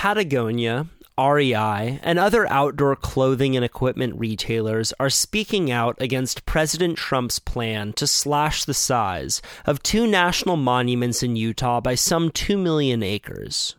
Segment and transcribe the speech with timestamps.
[0.00, 0.86] Patagonia,
[1.18, 7.92] REI, and other outdoor clothing and equipment retailers are speaking out against President Trump's plan
[7.94, 13.74] to slash the size of two national monuments in Utah by some 2 million acres.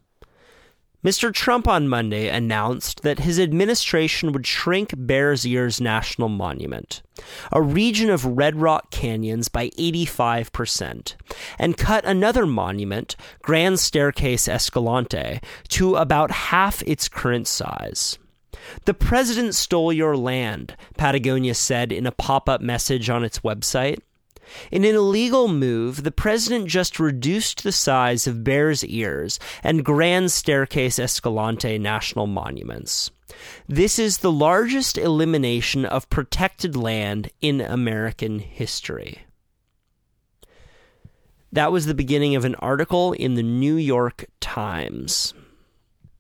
[1.04, 1.34] Mr.
[1.34, 7.02] Trump on Monday announced that his administration would shrink Bears Ears National Monument,
[7.54, 11.16] a region of red rock canyons, by 85%,
[11.58, 15.40] and cut another monument, Grand Staircase Escalante,
[15.70, 18.20] to about half its current size.
[18.84, 24.00] The president stole your land, Patagonia said in a pop up message on its website.
[24.72, 30.32] In an illegal move, the president just reduced the size of Bears Ears and Grand
[30.32, 33.12] Staircase Escalante national monuments.
[33.68, 39.20] This is the largest elimination of protected land in American history.
[41.52, 45.34] That was the beginning of an article in the New York Times.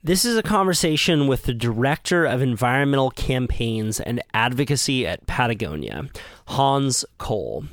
[0.01, 6.07] This is a conversation with the Director of Environmental Campaigns and Advocacy at Patagonia,
[6.47, 7.65] Hans Cole.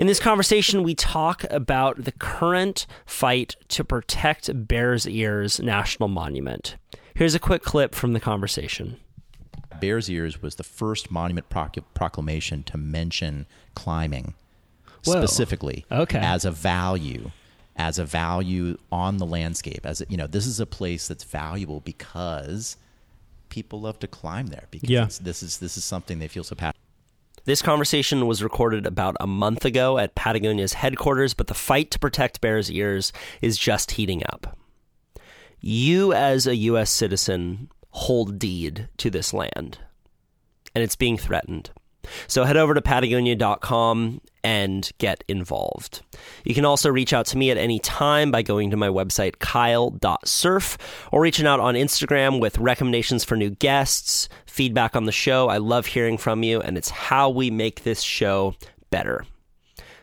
[0.00, 6.76] In this conversation, we talk about the current fight to protect Bears Ears National Monument.
[7.14, 8.96] Here's a quick clip from the conversation.
[9.78, 14.32] Bears Ears was the first monument proclamation to mention climbing
[15.04, 15.20] Whoa.
[15.20, 16.18] specifically Okay.
[16.18, 17.30] as a value
[17.76, 21.24] as a value on the landscape as a, you know this is a place that's
[21.24, 22.78] valuable because
[23.50, 25.08] people love to climb there because Yeah.
[25.20, 26.76] this is this is something they feel so passionate
[27.44, 31.98] This conversation was recorded about a month ago at Patagonia's headquarters, but the fight to
[31.98, 34.58] protect Bears Ears is just heating up.
[35.60, 36.90] You, as a U.S.
[36.90, 39.78] citizen, hold deed to this land,
[40.74, 41.70] and it's being threatened.
[42.26, 46.02] So head over to patagonia.com and get involved.
[46.44, 49.38] You can also reach out to me at any time by going to my website,
[49.38, 50.78] kyle.surf,
[51.12, 55.48] or reaching out on Instagram with recommendations for new guests, feedback on the show.
[55.48, 58.54] I love hearing from you, and it's how we make this show
[58.90, 59.24] better.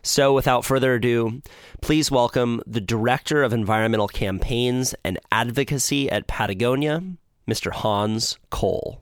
[0.04, 1.42] So, without further ado,
[1.82, 7.04] please welcome the Director of Environmental Campaigns and Advocacy at Patagonia,
[7.48, 7.72] Mr.
[7.72, 9.02] Hans Cole.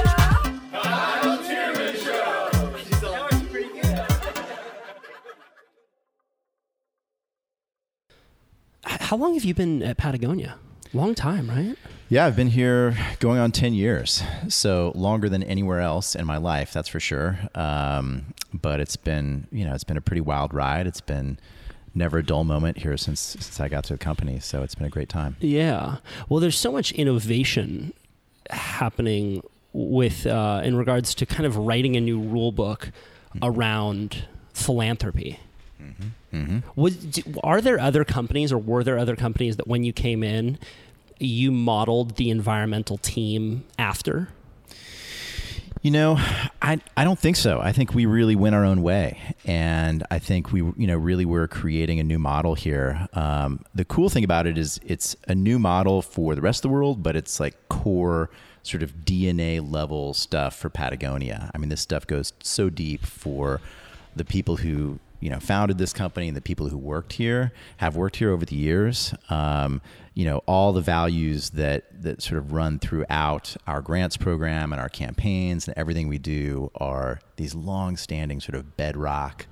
[8.83, 10.55] How long have you been at Patagonia?
[10.93, 11.77] Long time, right?
[12.09, 16.35] yeah i've been here going on 10 years so longer than anywhere else in my
[16.35, 20.53] life that's for sure um, but it's been you know it's been a pretty wild
[20.53, 21.39] ride it's been
[21.95, 24.85] never a dull moment here since since i got to the company so it's been
[24.85, 25.97] a great time Yeah.
[26.27, 27.93] Well, there's so much innovation
[28.49, 29.41] happening
[29.73, 32.91] with uh, in regards to kind of writing a new rule book
[33.41, 35.39] around philanthropy.
[36.31, 39.93] hmm Was d- are there other companies or were there other companies that when you
[39.93, 40.57] came in,
[41.19, 44.29] you modeled the environmental team after?
[45.81, 46.15] You know,
[46.61, 47.59] I I don't think so.
[47.59, 51.25] I think we really went our own way, and I think we you know really
[51.25, 53.07] were creating a new model here.
[53.13, 56.69] Um, the cool thing about it is it's a new model for the rest of
[56.69, 58.29] the world, but it's like core
[58.63, 61.51] sort of DNA level stuff for Patagonia.
[61.53, 63.61] I mean, this stuff goes so deep for
[64.15, 67.95] the people who you know founded this company and the people who worked here have
[67.95, 69.13] worked here over the years.
[69.29, 69.81] Um,
[70.13, 74.81] you know all the values that that sort of run throughout our grants program and
[74.81, 79.45] our campaigns and everything we do are these long-standing sort of bedrock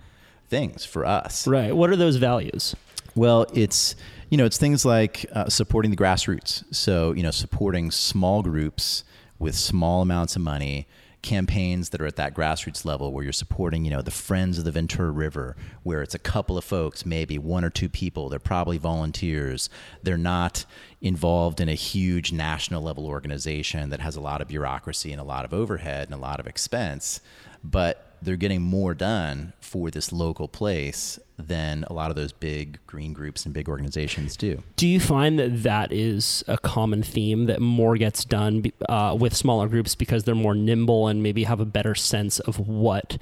[0.49, 1.47] things for us.
[1.47, 1.75] Right.
[1.75, 2.75] What are those values?
[3.15, 3.95] Well, it's
[4.29, 6.63] you know it's things like uh, supporting the grassroots.
[6.73, 9.03] So you know supporting small groups
[9.39, 10.87] with small amounts of money,
[11.21, 14.65] campaigns that are at that grassroots level where you're supporting you know the Friends of
[14.65, 18.29] the Ventura River, where it's a couple of folks, maybe one or two people.
[18.29, 19.69] They're probably volunteers.
[20.03, 20.65] They're not
[21.01, 25.25] involved in a huge national level organization that has a lot of bureaucracy and a
[25.25, 27.21] lot of overhead and a lot of expense,
[27.63, 32.79] but they're getting more done for this local place than a lot of those big
[32.85, 34.61] green groups and big organizations do.
[34.75, 39.33] Do you find that that is a common theme that more gets done uh, with
[39.35, 43.17] smaller groups because they're more nimble and maybe have a better sense of what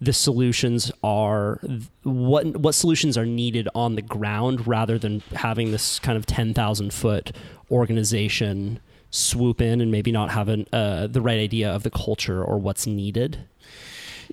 [0.00, 1.60] the solutions are,
[2.04, 6.54] what what solutions are needed on the ground, rather than having this kind of ten
[6.54, 7.32] thousand foot
[7.70, 8.80] organization
[9.10, 12.58] swoop in and maybe not have an, uh, the right idea of the culture or
[12.58, 13.46] what's needed.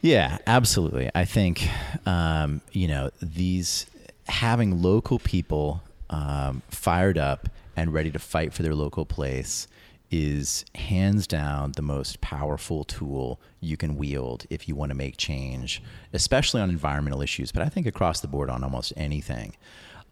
[0.02, 1.10] Yeah, absolutely.
[1.16, 1.68] I think
[2.06, 3.88] um, you know these
[4.28, 9.68] having local people um, fired up and ready to fight for their local place
[10.10, 15.18] is hands down the most powerful tool you can wield if you want to make
[15.18, 15.82] change,
[16.14, 17.52] especially on environmental issues.
[17.52, 19.56] But I think across the board on almost anything,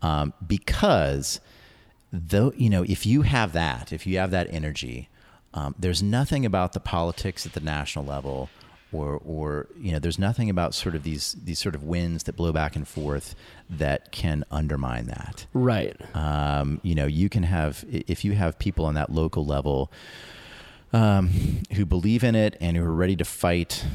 [0.02, 1.40] um, because
[2.12, 5.10] though you know if you have that, if you have that energy,
[5.54, 8.50] um, there's nothing about the politics at the national level
[8.92, 12.36] or or you know there's nothing about sort of these these sort of winds that
[12.36, 13.36] blow back and forth
[13.70, 15.46] that can undermine that.
[15.54, 15.96] Right.
[16.16, 19.92] um, you know you can have if you have people on that local level
[20.94, 21.30] um,
[21.74, 23.86] who believe in it and who are ready to fight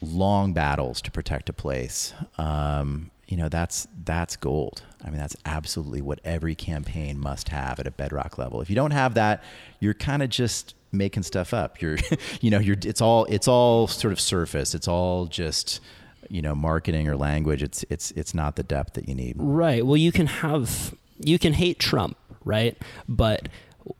[0.00, 4.82] long battles to protect a place um, you know that's that's gold.
[5.04, 8.60] I mean that's absolutely what every campaign must have at a bedrock level.
[8.60, 9.42] If you don't have that
[9.80, 11.98] you're kind of just making stuff up you're
[12.40, 15.80] you know you're it's all it's all sort of surface it's all just
[16.28, 19.84] you know marketing or language it's it's it's not the depth that you need Right.
[19.86, 22.76] Well, you can have you can hate Trump, right?
[23.08, 23.48] But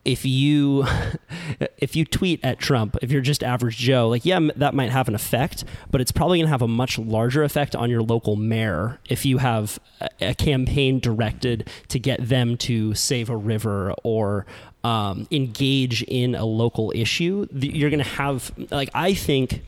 [0.05, 0.85] if you
[1.79, 5.09] if you tweet at Trump, if you're just average Joe, like yeah, that might have
[5.09, 8.37] an effect, but it's probably going to have a much larger effect on your local
[8.37, 13.95] mayor if you have a, a campaign directed to get them to save a river
[14.03, 14.47] or
[14.87, 17.47] um, engage in a local issue.
[17.53, 19.63] You're going to have like I think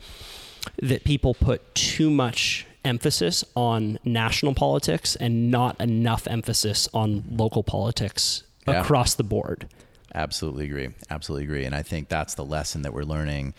[0.81, 7.63] that people put too much emphasis on national politics and not enough emphasis on local
[7.63, 8.81] politics Yeah.
[8.81, 9.67] across the board.
[10.15, 10.89] Absolutely agree.
[11.09, 11.65] Absolutely agree.
[11.65, 13.53] And I think that's the lesson that we're learning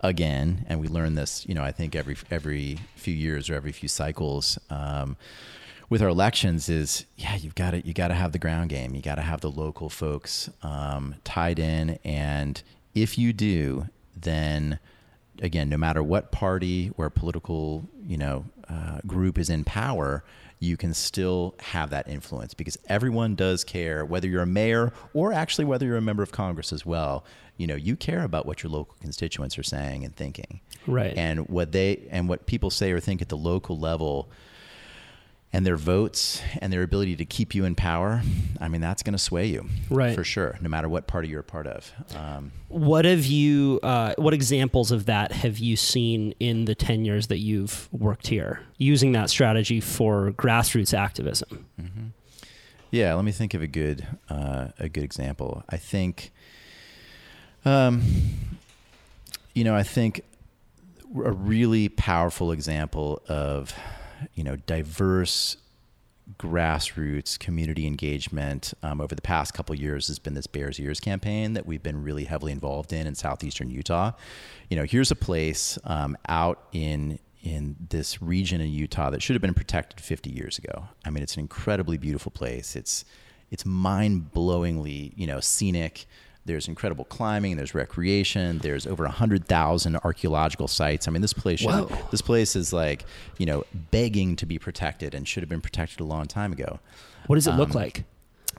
[0.00, 0.66] again.
[0.68, 3.88] And we learn this, you know, I think every every few years or every few
[3.88, 4.58] cycles.
[4.70, 5.16] Um,
[5.88, 8.94] with our elections is yeah you've got to you got to have the ground game.
[8.94, 11.98] You got to have the local folks um, tied in.
[12.04, 12.62] And
[12.94, 14.78] if you do then
[15.42, 20.24] again no matter what party or political you know uh, group is in power
[20.58, 25.32] you can still have that influence because everyone does care whether you're a mayor or
[25.32, 27.24] actually whether you're a member of congress as well.
[27.58, 30.60] You know you care about what your local constituents are saying and thinking.
[30.86, 31.16] Right.
[31.16, 34.30] and what they and what people say or think at the local level
[35.52, 38.22] and their votes and their ability to keep you in power,
[38.60, 40.14] I mean, that's going to sway you, Right.
[40.14, 41.92] For sure, no matter what party you're a part of.
[42.14, 43.80] Um, What have you?
[43.82, 48.26] Uh, what examples of that have you seen in the ten years that you've worked
[48.26, 51.66] here, using that strategy for grassroots activism?
[52.90, 55.62] yeah, let me think of a good uh, a good example.
[55.70, 56.32] I think,
[57.64, 58.02] um,
[59.54, 60.22] you know, I think
[61.24, 63.72] a really powerful example of
[64.34, 65.56] you know diverse
[66.38, 71.52] grassroots community engagement um, over the past couple years has been this Bears Ears campaign
[71.52, 74.12] that we've been really heavily involved in in southeastern Utah.
[74.68, 79.34] You know, here's a place um, out in in this region in Utah that should
[79.34, 80.88] have been protected 50 years ago.
[81.04, 82.74] I mean, it's an incredibly beautiful place.
[82.74, 83.04] It's
[83.50, 86.06] it's mind-blowingly, you know, scenic.
[86.46, 87.56] There's incredible climbing.
[87.56, 88.58] There's recreation.
[88.58, 91.06] There's over hundred thousand archaeological sites.
[91.06, 91.70] I mean, this place should,
[92.10, 93.04] this place is like
[93.38, 96.78] you know begging to be protected and should have been protected a long time ago.
[97.26, 98.04] What does it look Um, like?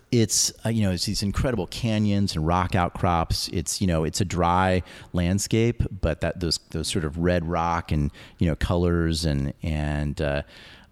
[0.10, 3.50] It's uh, you know it's these incredible canyons and rock outcrops.
[3.50, 7.92] It's you know it's a dry landscape, but that those those sort of red rock
[7.92, 10.44] and you know colors and and uh,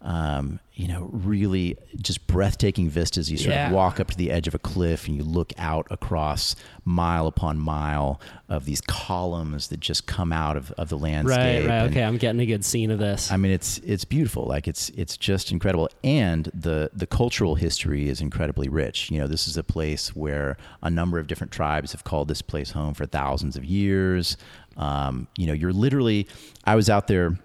[0.06, 3.30] um, you know really just breathtaking vistas.
[3.32, 3.68] You sort Yeah.
[3.68, 7.26] of walk up to the edge of a cliff and you look out across mile
[7.26, 11.38] upon mile of these columns that just come out of, of the landscape.
[11.38, 11.70] Right, right.
[11.86, 13.32] and- Okay, I'm getting a good scene of this.
[13.32, 14.46] I mean, it's it's beautiful.
[14.46, 19.10] Like it's it's just incredible, and the the cultural history is incredibly rich.
[19.10, 22.44] You know, this is a place where a number of different tribes have called this
[22.44, 24.38] place home for thousands of years.
[24.78, 26.28] Um, you know, you're literally.
[26.66, 27.40] I was out there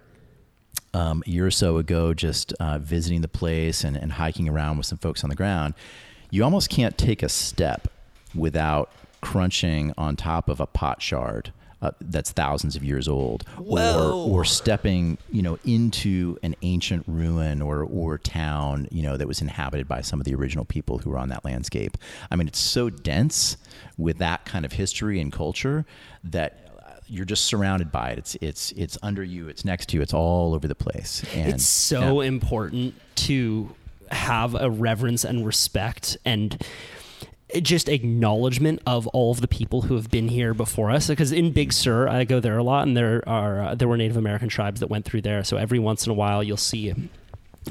[0.94, 4.76] um, a year or so ago, just uh, visiting the place and, and hiking around
[4.76, 5.74] with some folks on the ground.
[6.30, 7.88] You almost can't take a step
[8.34, 14.26] without crunching on top of a pot shard uh, that's thousands of years old, Whoa.
[14.28, 19.26] or or stepping, you know, into an ancient ruin or or town, you know, that
[19.26, 21.96] was inhabited by some of the original people who were on that landscape.
[22.30, 23.56] I mean, it's so dense
[23.96, 25.86] with that kind of history and culture
[26.24, 26.69] that
[27.10, 28.18] you're just surrounded by it.
[28.18, 29.48] It's it's it's under you.
[29.48, 30.02] It's next to you.
[30.02, 31.22] It's all over the place.
[31.34, 32.28] And it's so yeah.
[32.28, 32.94] important
[33.26, 33.74] to
[34.10, 36.56] have a reverence and respect and
[37.62, 41.50] just acknowledgement of all of the people who have been here before us because in
[41.52, 44.48] big sur i go there a lot and there are uh, there were native american
[44.48, 46.94] tribes that went through there so every once in a while you'll see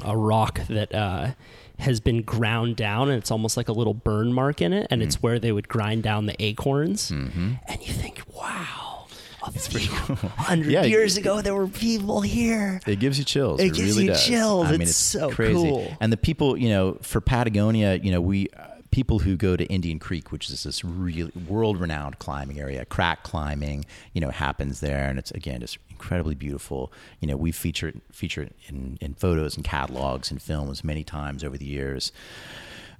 [0.04, 1.30] a rock that uh,
[1.78, 5.00] has been ground down and it's almost like a little burn mark in it and
[5.00, 5.04] Mm.
[5.06, 8.99] it's where they would grind down the acorns and you think wow
[9.46, 9.90] a few
[10.36, 13.60] hundred Yeah, years ago there were people here It gives you chills.
[13.60, 14.24] It It, gives really you does.
[14.26, 14.66] chills.
[14.66, 15.54] I mean, It's it's, so crazy.
[15.54, 15.96] cool.
[16.00, 19.64] And the people, you know, for Patagonia, you know, we uh, people who go to
[19.66, 25.08] Indian Creek, which is this really world-renowned climbing area, crack climbing, you know, happens there,
[25.08, 26.92] and it's again just incredibly beautiful.
[27.20, 31.56] You know, we've featured featured in in photos and catalogs and films many times over
[31.56, 32.10] the years.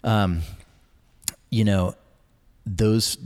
[0.05, 0.43] Um,
[1.51, 1.95] you know,
[2.65, 3.19] those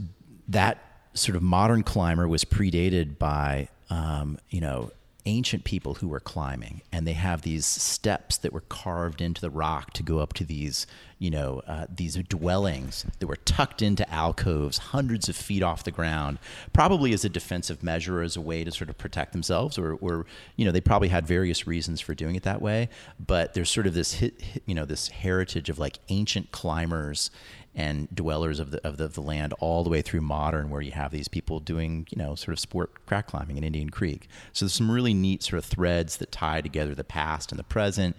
[0.47, 0.79] that
[1.15, 4.91] sort of modern climber was predated by um, you know
[5.27, 9.49] ancient people who were climbing and they have these steps that were carved into the
[9.49, 10.85] rock to go up to these
[11.17, 15.89] you know uh, these dwellings that were tucked into alcoves hundreds of feet off the
[15.89, 16.37] ground
[16.73, 20.27] probably as a defensive measure as a way to sort of protect themselves or, or
[20.57, 22.87] you know they probably had various reasons for doing it that way
[23.25, 27.31] but there's sort of this hit, hit- you know this heritage of like ancient climbers
[27.75, 30.81] and dwellers of the of the, of the land all the way through modern where
[30.81, 34.27] you have these people doing you know sort of sport crack climbing in Indian Creek.
[34.53, 37.63] So there's some really neat sort of threads that tie together the past and the
[37.63, 38.15] present.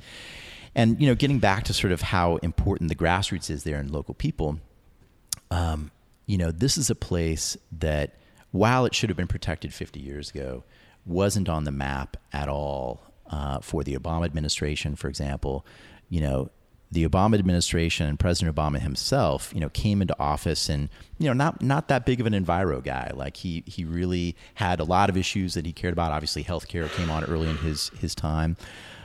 [0.74, 3.90] And you know, getting back to sort of how important the grassroots is there in
[3.90, 4.60] local people,
[5.50, 5.90] um,
[6.26, 8.14] you know, this is a place that
[8.50, 10.64] while it should have been protected 50 years ago,
[11.06, 15.64] wasn't on the map at all uh, for the Obama administration, for example.
[16.08, 16.50] You know,
[16.96, 20.88] the Obama administration and President Obama himself, you know, came into office and
[21.18, 23.10] you know not not that big of an enviro guy.
[23.14, 26.10] Like he he really had a lot of issues that he cared about.
[26.10, 28.56] Obviously, healthcare came on early in his his time,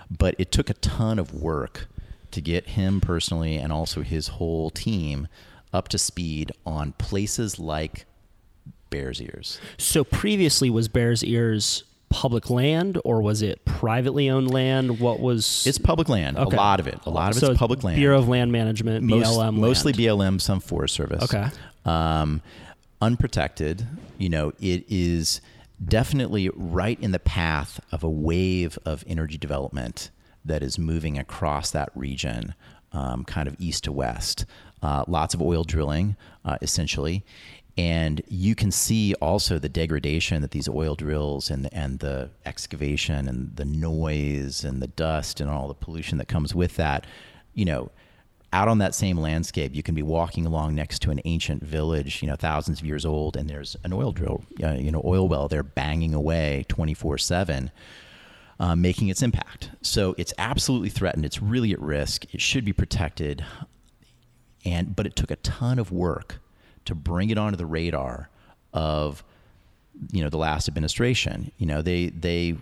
[0.10, 1.90] but it took a ton of work
[2.32, 5.28] to get him personally and also his whole team
[5.74, 8.06] up to speed on places like
[8.90, 9.60] Bears Ears.
[9.78, 15.66] so previously was bears ears public land or was it privately owned land what was
[15.66, 16.38] It's public land.
[16.38, 16.56] Okay.
[16.56, 17.00] A lot of it.
[17.06, 17.96] A lot of So it's public land.
[17.98, 20.20] bureau of land management Most- blm mostly land.
[20.38, 21.24] BLM, some Forest Service.
[21.24, 21.48] Okay.
[21.86, 22.42] Um,
[23.02, 23.88] unprotected.
[24.18, 25.42] You know, it is
[25.84, 30.12] definitely right in the path of a wave of energy development
[30.46, 32.54] that is moving across that region,
[32.94, 34.46] um, kind of east to west.
[34.84, 37.24] Uh, lots of oil drilling, uh, essentially.
[37.78, 43.28] And you can see also the degradation that these oil drills and and the excavation
[43.28, 47.08] and the noise and the dust and all the pollution that comes with that,
[47.54, 47.90] you know,
[48.54, 52.22] out on that same landscape, you can be walking along next to an ancient village,
[52.22, 55.28] you know, thousands of years old, and there's an oil drill, uh, you know, oil
[55.28, 57.72] well there banging away 24 7,
[58.60, 59.70] uh, making its impact.
[59.82, 61.26] So it's absolutely threatened.
[61.26, 62.26] It's really at risk.
[62.34, 63.46] It should be protected.
[64.66, 66.41] And, but it took a ton of work
[66.86, 68.30] to bring it onto the radar
[68.74, 69.24] of,
[70.12, 71.52] you know, the last administration.
[71.58, 72.56] You know, they, they,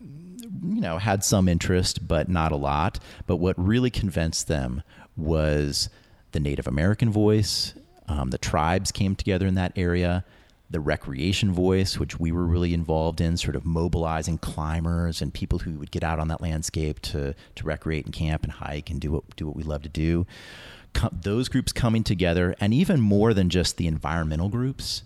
[0.00, 2.98] you know, had some interest, but not a lot.
[3.26, 4.82] But what really convinced them
[5.16, 5.88] was
[6.32, 7.74] the Native American voice.
[8.08, 10.24] Um, the tribes came together in that area.
[10.70, 15.60] The recreation voice, which we were really involved in, sort of mobilizing climbers and people
[15.60, 19.00] who would get out on that landscape to to recreate and camp and hike and
[19.00, 20.26] do what do what we love to do.
[20.94, 25.02] Co- those groups coming together, and even more than just the environmental groups,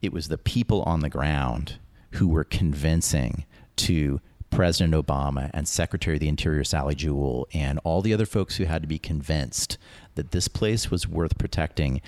[0.00, 1.78] it was the people on the ground
[2.12, 3.44] who were convincing
[3.76, 4.20] to
[4.50, 8.64] President Obama and Secretary of the Interior Sally Jewell and all the other folks who
[8.64, 9.78] had to be convinced
[10.14, 12.02] that this place was worth protecting,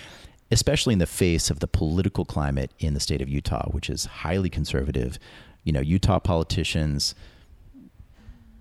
[0.51, 4.05] especially in the face of the political climate in the state of Utah, which is
[4.05, 5.19] highly conservative.
[5.65, 7.15] You know, Utah politicians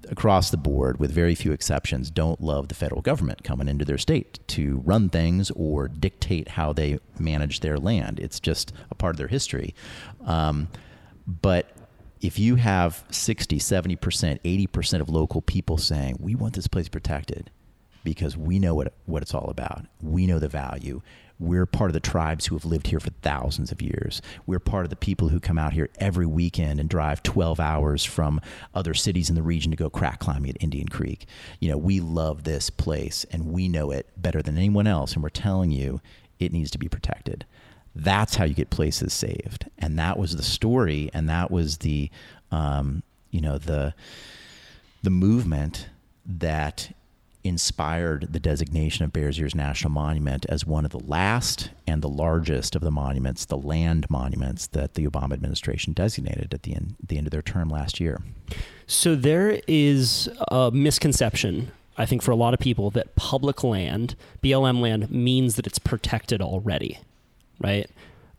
[0.09, 3.97] across the board, with very few exceptions, don't love the federal government coming into their
[3.97, 8.19] state to run things or dictate how they manage their land.
[8.19, 9.73] It's just a part of their history.
[10.25, 10.67] Um,
[11.27, 11.71] but
[12.21, 13.97] if you have 60, 70%,
[14.41, 17.49] 80% of local people saying, we want this place protected
[18.03, 21.01] because we know what, what it's all about, we know the value.
[21.39, 24.21] We're part of the tribes who have lived here for thousands of years.
[24.45, 28.05] We're part of the people who come out here every weekend and drive 12 hours
[28.05, 28.39] from
[28.73, 31.25] other cities in the region to go crack climbing at Indian Creek.
[31.59, 35.13] You know, we love this place and we know it better than anyone else.
[35.13, 36.01] And we're telling you
[36.39, 37.45] it needs to be protected.
[37.95, 39.69] That's how you get places saved.
[39.77, 41.09] And that was the story.
[41.13, 42.09] And that was the,
[42.51, 43.93] um, you know, the,
[45.01, 45.89] the movement
[46.25, 46.91] that
[47.43, 52.09] inspired the designation of Bears Ears National Monument as one of the last and the
[52.09, 56.95] largest of the monuments, the land monuments that the Obama administration designated at the end,
[57.05, 58.21] the end of their term last year.
[58.87, 64.15] So there is a misconception, I think, for a lot of people that public land,
[64.41, 66.99] BLM land, means that it's protected already,
[67.59, 67.89] right?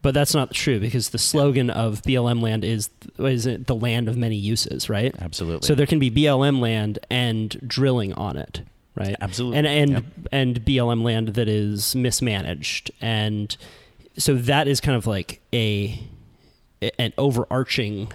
[0.04, 4.06] But that's not true because the slogan of BLM land is is it the land
[4.06, 5.14] of many uses, right?
[5.18, 5.66] Absolutely.
[5.66, 8.60] So there can be BLM land and drilling on it,
[8.94, 9.16] right?
[9.20, 9.58] Absolutely.
[9.58, 10.04] And and Yep.
[10.32, 13.56] and BLM land that is mismanaged, and
[14.16, 16.00] so that is kind of like a
[16.98, 18.12] an overarching,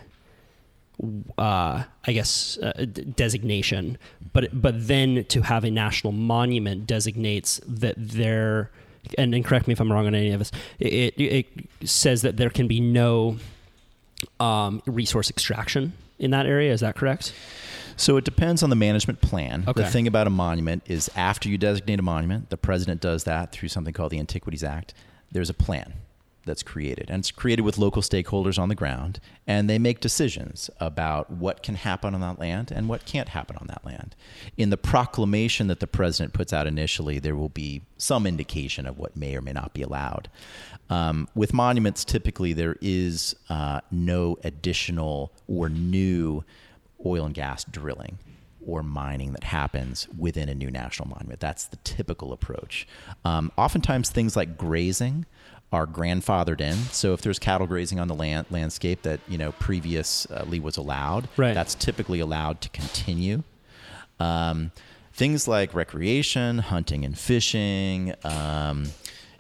[1.38, 3.98] uh, I guess, uh, designation.
[4.34, 8.72] But but then to have a national monument designates that there.
[9.18, 10.52] And, and correct me if I'm wrong on any of this.
[10.78, 11.48] It, it,
[11.82, 13.38] it says that there can be no
[14.42, 16.74] um, resource extraction in that area.
[16.74, 17.34] Is that correct?
[18.00, 19.66] So it depends on the management plan.
[19.68, 19.82] Okay.
[19.82, 23.52] The thing about a monument is after you designate a monument, the president does that
[23.52, 24.94] through something called the Antiquities Act.
[25.32, 25.94] There's a plan
[26.46, 30.70] that's created, and it's created with local stakeholders on the ground, and they make decisions
[30.80, 34.16] about what can happen on that land and what can't happen on that land.
[34.56, 38.98] In the proclamation that the president puts out initially, there will be some indication of
[38.98, 40.30] what may or may not be allowed.
[40.90, 46.46] Um, with monuments, typically there is uh, no additional or new
[47.06, 48.20] oil and gas drilling
[48.66, 51.40] or mining that happens within a new national monument.
[51.40, 52.88] That's the typical approach.
[53.26, 55.26] Um, oftentimes, things like grazing
[55.72, 56.76] are grandfathered in.
[56.92, 61.30] So if there's cattle grazing on the land landscape that you know previously was allowed,
[61.38, 61.54] Right.
[61.54, 63.44] that's typically allowed to continue.
[64.20, 64.72] Um,
[65.14, 68.88] things like recreation, hunting and fishing, um,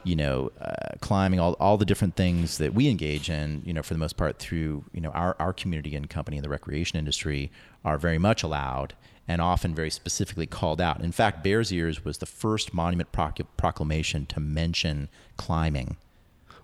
[0.03, 3.83] you know, uh, climbing, all, all the different things that we engage in, you know,
[3.83, 6.97] for the most part through, you know, our, our community and company in the recreation
[6.97, 7.51] industry
[7.83, 8.93] are very much allowed
[9.27, 11.01] and often very specifically called out.
[11.01, 15.97] In fact, Bears Ears was the first monument proc- proclamation to mention climbing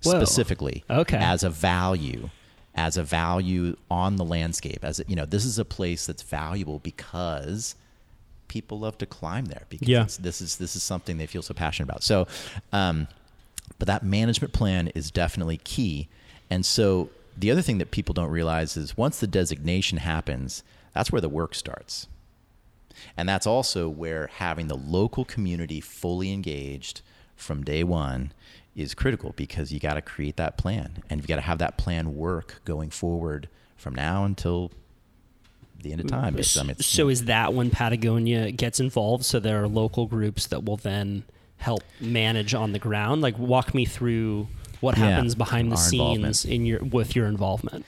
[0.03, 0.11] Whoa.
[0.19, 1.17] specifically Okay.
[1.17, 2.29] as a value
[2.77, 6.21] as a value on the landscape as a, you know this is a place that's
[6.21, 7.73] valuable because
[8.49, 10.05] people love to climb there because Yeah.
[10.19, 12.27] this is this is something they feel so passionate about so
[12.73, 13.07] um,
[13.79, 16.07] but that management plan is definitely key
[16.49, 20.63] and so the other thing that people don't realize is once the designation happens
[20.93, 22.07] that's where the work starts
[23.17, 27.01] and that's also where having the local community fully engaged
[27.35, 28.31] from day one
[28.75, 31.77] is critical because you got to create that plan and you got to have that
[31.77, 34.71] plan work going forward from now until
[35.81, 36.33] the end of time.
[36.35, 39.23] It's- I mean, So is that when Patagonia gets involved?
[39.23, 41.23] So there are local groups that will then
[41.57, 43.21] help manage on the ground.
[43.21, 44.47] Like walk me through
[44.81, 47.85] what Yeah, happens behind the scenes in your with your involvement.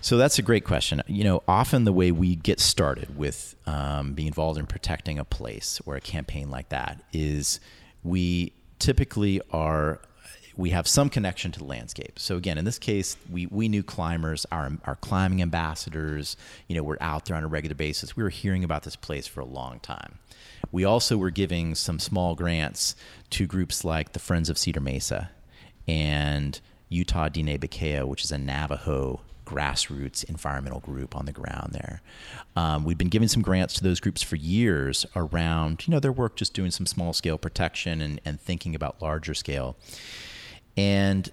[0.00, 1.00] So that's a great question.
[1.06, 5.24] You know, often the way we get started with um, being involved in protecting a
[5.24, 7.60] place or a campaign like that is
[8.02, 10.00] we typically are
[10.56, 12.18] we have some connection to the landscape.
[12.18, 16.36] So again, in this case, we, we knew climbers, our our climbing ambassadors.
[16.68, 18.16] You know, we're out there on a regular basis.
[18.16, 20.18] We were hearing about this place for a long time.
[20.70, 22.94] We also were giving some small grants
[23.30, 25.30] to groups like the Friends of Cedar Mesa
[25.86, 32.00] and Utah Diné Bikéyah, which is a Navajo grassroots environmental group on the ground there.
[32.56, 36.12] Um, we've been giving some grants to those groups for years around, you know, their
[36.12, 39.76] work just doing some small scale protection and, and thinking about larger scale.
[40.76, 41.30] And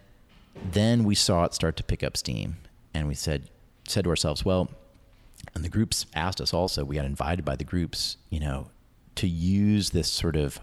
[0.71, 2.58] then we saw it start to pick up steam,
[2.93, 3.49] and we said
[3.88, 4.69] said to ourselves, well,
[5.56, 6.84] and the groups asked us also.
[6.86, 8.67] We got invited by the groups, you know,
[9.15, 10.60] to use this sort of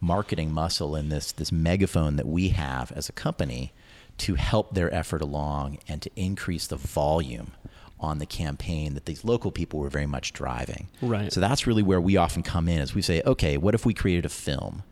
[0.00, 3.72] marketing muscle and this this megaphone that we have as a company
[4.18, 7.52] to help their effort along and to increase the volume
[7.98, 10.88] on the campaign that these local people were very much driving.
[11.00, 11.32] Right.
[11.32, 13.94] So that's really where we often come in is we say, okay, what if we
[13.94, 14.82] created a film?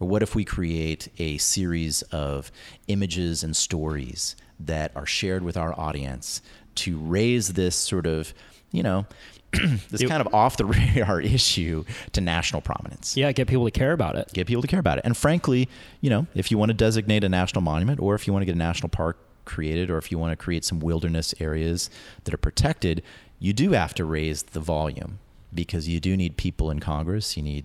[0.00, 2.50] Or what if we create a series of
[2.88, 6.42] images and stories that are shared with our audience
[6.76, 8.32] to raise this sort of,
[8.72, 9.06] you know,
[9.90, 10.10] this Yep.
[10.10, 10.64] kind of off the
[10.96, 13.16] radar issue to national prominence?
[13.16, 14.30] Yeah, get people to care about it.
[14.32, 15.04] Get people to care about it.
[15.04, 15.68] And frankly,
[16.00, 18.46] you know, if you want to designate a national monument or if you want to
[18.46, 21.88] get a national park created or if you want to create some wilderness areas
[22.24, 23.02] that are protected,
[23.38, 25.18] you do have to raise the volume
[25.54, 27.36] because you do need people in Congress.
[27.36, 27.64] You need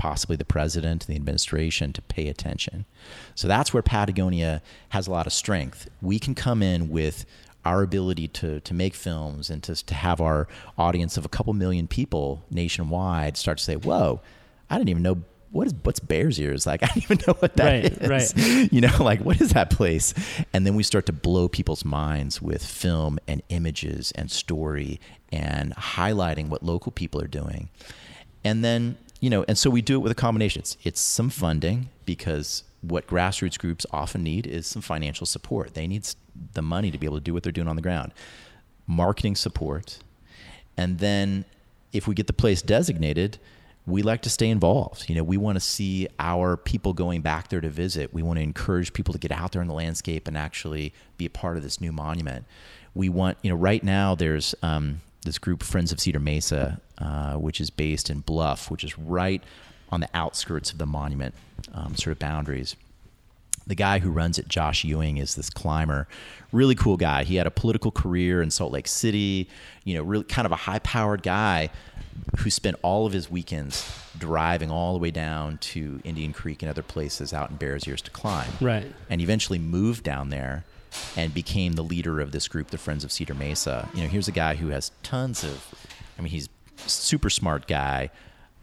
[0.00, 2.86] possibly the president, the administration to pay attention.
[3.34, 5.90] So that's where Patagonia has a lot of strength.
[6.00, 7.26] We can come in with
[7.66, 11.52] our ability to, to make films and to, to have our audience of a couple
[11.52, 14.22] million people nationwide start to say, whoa,
[14.70, 16.82] I didn't even know what is what's Bears Ears like.
[16.84, 18.34] I don't even know what that Right, is.
[18.34, 18.72] right.
[18.72, 20.14] You know, like what is that place?
[20.54, 24.98] And then we start to blow people's minds with film and images and story
[25.30, 27.68] and highlighting what local people are doing.
[28.44, 30.60] And then, you know, and so we do it with a combination.
[30.60, 35.74] It's it's some funding because what grassroots groups often need is some financial support.
[35.74, 36.08] They need
[36.54, 38.12] the money to be able to do what they're doing on the ground.
[38.86, 39.98] Marketing support.
[40.76, 41.44] And then
[41.92, 43.38] if we get the place designated,
[43.86, 45.08] we like to stay involved.
[45.08, 48.14] You know, we want to see our people going back there to visit.
[48.14, 51.26] We want to encourage people to get out there in the landscape and actually be
[51.26, 52.46] a part of this new monument.
[52.94, 57.34] We want, you know, right now there's um, this group, Friends of Cedar Mesa, uh,
[57.34, 59.42] which is based in Bluff, which is right
[59.90, 61.34] on the outskirts of the monument
[61.74, 62.76] um, sort of boundaries.
[63.66, 66.08] The guy who runs it, Josh Ewing, is this climber,
[66.50, 67.24] really cool guy.
[67.24, 69.48] He had a political career in Salt Lake City,
[69.84, 71.70] you know, really kind of a high-powered guy
[72.38, 76.70] who spent all of his weekends driving all the way down to Indian Creek and
[76.70, 78.50] other places out in Bears Ears to climb.
[78.60, 78.92] Right.
[79.08, 80.64] And eventually moved down there
[81.16, 83.88] and became the leader of this group, the Friends of Cedar Mesa.
[83.94, 85.74] You know, here's a guy who has tons of,
[86.18, 86.48] I mean, he's
[86.86, 88.10] super smart guy.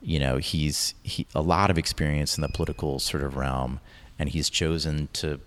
[0.01, 3.79] You know, he's he, a lot of experience in the political sort of realm,
[4.19, 5.39] and he's chosen to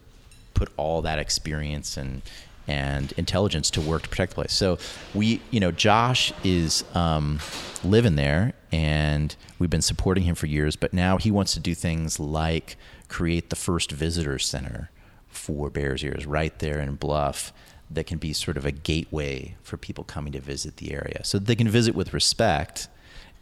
[0.54, 2.22] put all that experience and
[2.66, 4.52] and intelligence to work to protect the place.
[4.52, 4.78] So
[5.14, 7.40] we, you know, Josh is um,
[7.82, 10.76] living there, and we've been supporting him for years.
[10.76, 12.76] But now he wants to do things like
[13.08, 14.90] create the first visitor center
[15.30, 17.52] for Bears Ears right there in Bluff
[17.90, 21.38] that can be sort of a gateway for people coming to visit the area so
[21.38, 22.88] they can visit with respect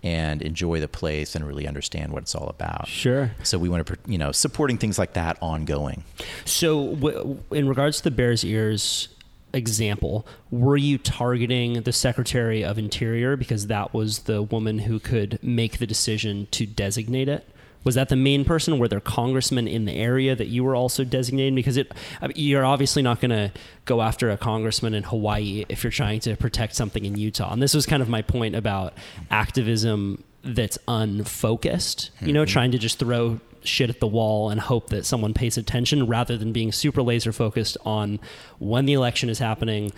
[0.03, 2.87] and enjoy the place and really understand what it's all about.
[2.87, 3.33] Sure.
[3.43, 6.05] So we want to, you know, supporting things like that ongoing.
[6.45, 9.09] So, w- in regards to the Bears Ears
[9.53, 15.39] example, were you targeting the Secretary of Interior because that was the woman who could
[15.43, 17.49] make the decision to designate it?
[17.89, 18.79] Was that the main person?
[18.79, 21.55] Were there congressmen in the area that you were also designating?
[21.55, 21.91] Because it,
[22.35, 23.51] you're obviously not going to
[23.87, 27.51] go after a congressman in Hawaii if you're trying to protect something in Utah.
[27.51, 28.93] And this was kind of my point about
[29.31, 32.11] activism that's unfocused.
[32.21, 32.53] You know, mm-hmm.
[32.53, 36.37] trying to just throw shit at the wall and hope that someone pays attention rather
[36.37, 38.21] than being super laser focused on
[38.59, 39.93] when the election is happening,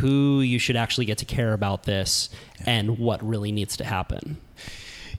[0.00, 2.30] who you should actually get to care about this,
[2.66, 4.38] and what really needs to happen.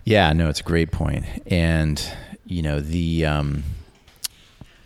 [0.10, 1.24] Yeah, no, it's a great point.
[1.46, 2.04] And
[2.44, 3.64] you know the um,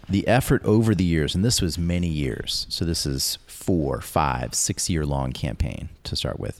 [0.09, 2.67] the effort over the years, and this was many years.
[2.67, 6.59] So this is four, five, six year long campaign to start with.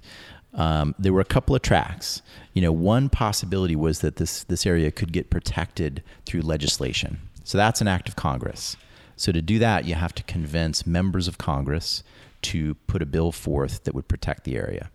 [0.53, 2.21] Um, there were a couple of tracks.
[2.53, 7.19] You know, one possibility was that this this area could get protected through legislation.
[7.43, 8.77] So that's an act of Congress.
[9.17, 12.01] So to do that, you have to convince members of Congress
[12.43, 14.89] to put a bill forth that would protect the area.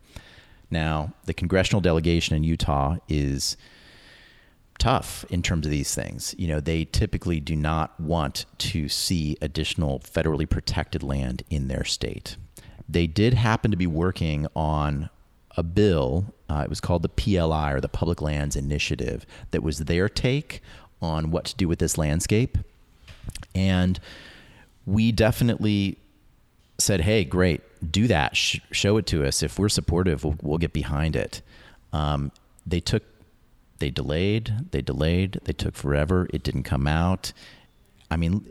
[0.70, 3.56] Now, the congressional delegation in Utah is
[4.78, 6.34] tough in terms of these things.
[6.38, 11.84] You know, they typically do not want to see additional federally protected land in their
[11.84, 12.36] state.
[12.88, 15.10] They did happen to be working on
[15.56, 16.32] a bill.
[16.48, 20.62] Uh, it was called the PLI or the Public Lands Initiative, that was their take
[21.02, 22.56] on what to do with this landscape.
[23.54, 24.00] And
[24.86, 25.98] we definitely
[26.78, 27.60] said, "Hey, great,
[27.92, 28.36] do that.
[28.36, 29.42] Sh- show it to us.
[29.42, 31.42] If we're supportive, we'll, we'll get behind it."
[31.92, 32.32] Um,
[32.66, 33.02] they took,
[33.78, 36.28] they delayed, they delayed, they took forever.
[36.32, 37.32] It didn't come out.
[38.10, 38.44] I mean,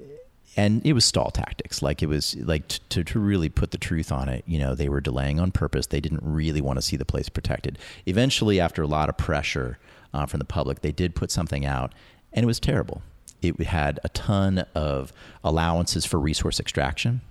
[0.58, 1.82] and it was stall tactics.
[1.82, 4.44] Like it was like t- to to really put the truth on it.
[4.48, 5.88] You know, they were delaying on purpose.
[5.88, 7.78] They didn't really want to see the place protected.
[8.06, 9.78] Eventually, after a lot of pressure
[10.14, 11.94] uh, from the public, they did put something out,
[12.34, 13.04] and it was terrible.
[13.42, 15.14] It had a ton of
[15.44, 17.22] allowances for resource extraction.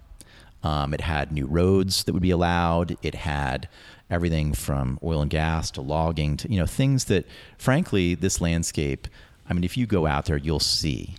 [0.62, 2.96] Um, it had new roads that would be allowed.
[3.02, 3.68] It had
[4.10, 7.26] everything from oil and gas to logging to you know things that,
[7.58, 9.08] frankly, this landscape.
[9.48, 11.14] I mean, if you go out there, you'll see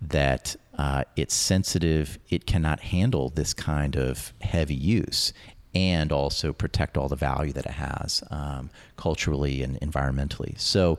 [0.00, 2.18] that uh, it's sensitive.
[2.30, 5.32] It cannot handle this kind of heavy use
[5.74, 10.58] and also protect all the value that it has um, culturally and environmentally.
[10.58, 10.98] So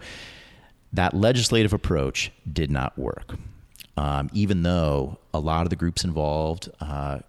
[0.94, 3.36] that legislative approach did not work,
[3.98, 7.20] um, even though a lot of the groups involved uh,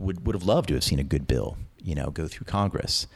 [0.00, 3.06] would would have loved to have seen a good bill, you know, go through Congress.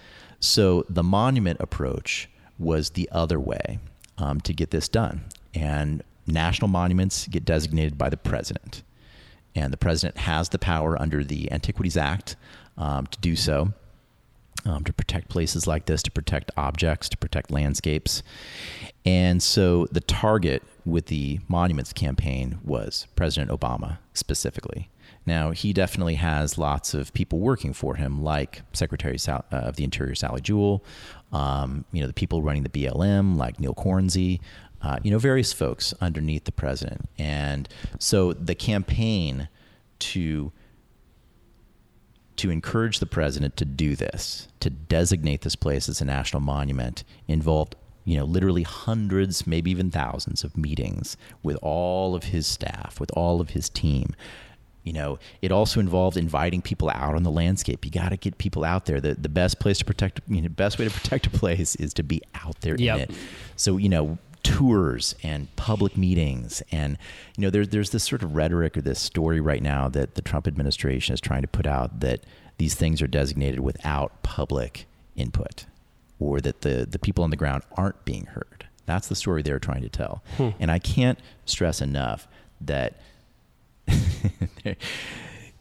[0.41, 3.79] So the monument approach was the other way
[4.19, 8.83] um, to get this done, and national monuments get designated by the president,
[9.55, 12.37] and the president has the power under the Antiquities Act
[12.77, 13.73] um, to do so.
[14.65, 18.25] Um, to protect places like this, to protect objects, to protect landscapes.
[19.05, 24.89] And so the target with the monuments campaign was President Obama specifically.
[25.27, 29.85] Now, he definitely has lots of people working for him, like Secretary uh, of the
[29.85, 30.85] Interior Sally Jewell,
[31.33, 34.41] um, you know, the people running the BLM, like Neil Kornze,
[34.83, 37.09] uh, you know, various folks underneath the president.
[37.19, 39.49] And so the campaign
[39.99, 40.53] to
[42.37, 47.03] to encourage the president to do this, to designate this place as a national monument,
[47.27, 53.01] involved, you know, literally hundreds, maybe even thousands of meetings with all of his staff,
[53.01, 54.15] with all of his team.
[54.87, 57.85] You know, it also involved inviting people out on the landscape.
[57.85, 59.01] You got to get people out there.
[59.01, 61.93] The the best place to protect, you know, best way to protect a place is
[61.95, 62.97] to be out there Yep.
[62.97, 63.11] in it.
[63.57, 66.97] So you know, tours and public meetings and
[67.37, 70.23] you know there's there's this sort of rhetoric or this story right now that the
[70.23, 72.21] Trump administration is trying to put out that
[72.59, 75.67] these things are designated without public input
[76.21, 79.59] or that the the people on the ground aren't being heard That's the story they're
[79.59, 80.23] trying to tell.
[80.37, 80.51] Hmm.
[80.61, 82.29] And I can't stress enough
[82.61, 83.01] that
[84.65, 84.79] it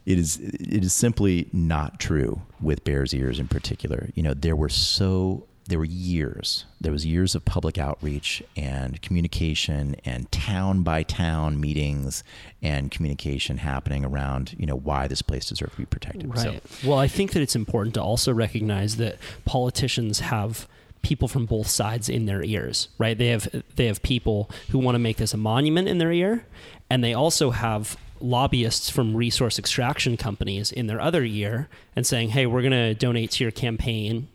[0.04, 4.10] is it is simply not true with Bears Ears in particular.
[4.14, 6.64] You know, there were so there were years.
[6.80, 12.22] There was years of public outreach and communication and town by town meetings
[12.62, 16.34] and communication happening around, you know, why this place deserves to be protected.
[16.36, 16.62] Right.
[16.64, 20.68] So, well, I think that it's important to also recognize that politicians have
[21.02, 23.16] people from both sides in their ears, right?
[23.16, 26.44] They have they have people who want to make this a monument in their ear,
[26.90, 32.30] and they also have lobbyists from resource extraction companies in their other year and saying,
[32.30, 34.28] "Hey, we're going to donate to your campaign."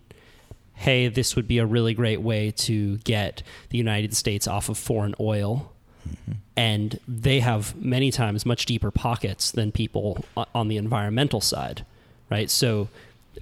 [0.74, 4.78] Hey, this would be a really great way to get the United States off of
[4.78, 5.72] foreign oil.
[6.08, 6.32] Mm-hmm.
[6.58, 11.86] And they have many times much deeper pockets than people on the environmental side,
[12.32, 12.50] right?
[12.50, 12.90] So,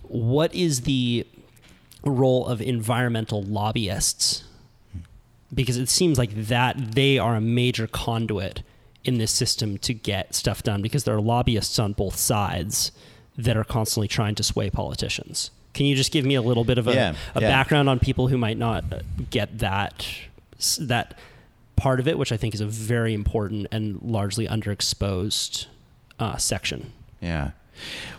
[0.04, 1.25] what is the
[2.04, 4.43] role of environmental lobbyists
[4.91, 4.99] hmm.
[5.54, 8.63] because it seems like that they are a major conduit
[9.05, 12.91] in this system to get stuff done because there are lobbyists on both sides
[13.38, 15.51] that are constantly trying to sway politicians.
[15.73, 17.49] Can you just give me a little bit of a, Yeah, a yeah.
[17.49, 20.05] background on people who might not uh, get that
[20.79, 21.13] that
[21.77, 25.67] part of it, which I think is a very important and largely underexposed
[26.19, 26.91] uh, section?
[27.21, 27.51] Yeah.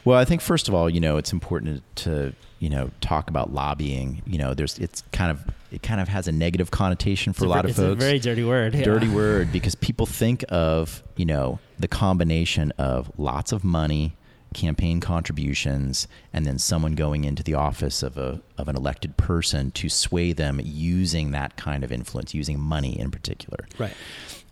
[0.06, 3.52] Well, I think first of all, you know, it's important to you know talk about
[3.52, 4.22] lobbying.
[4.26, 7.46] You know, there's it's kind of it kind of has a negative connotation for It's
[7.46, 8.02] a lot ver- of it's folks.
[8.02, 8.74] a very dirty word.
[8.74, 8.83] yeah.
[8.85, 14.16] dirty word because people think of you know the combination of lots of money
[14.52, 19.70] campaign contributions and then someone going into the office of a of an elected person
[19.70, 23.92] to sway them using that kind of influence using money in particular Right.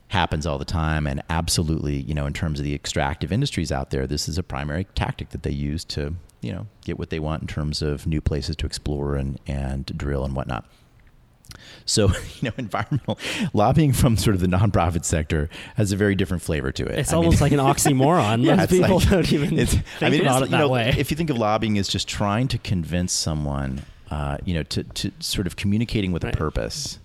[0.09, 3.91] happens all the time and absolutely you know in terms of the extractive industries out
[3.91, 7.19] there this is a primary tactic that they use to you know get what they
[7.19, 10.65] want in terms of new places to explore and and drill and whatnot
[11.87, 12.07] so
[12.41, 13.19] you know environmental
[13.53, 17.13] lobbying from sort of the nonprofit sector has a very different flavor to it It's
[17.13, 18.45] I mean- almost like an oxymoron.
[18.45, 20.95] yeah, Most people like- don't even think it about is, it you that know, way.
[20.99, 24.83] If you think of lobbying as just trying to convince someone, uh, you know, to,
[24.85, 26.35] to sort of communicating with Right.
[26.35, 26.99] a purpose,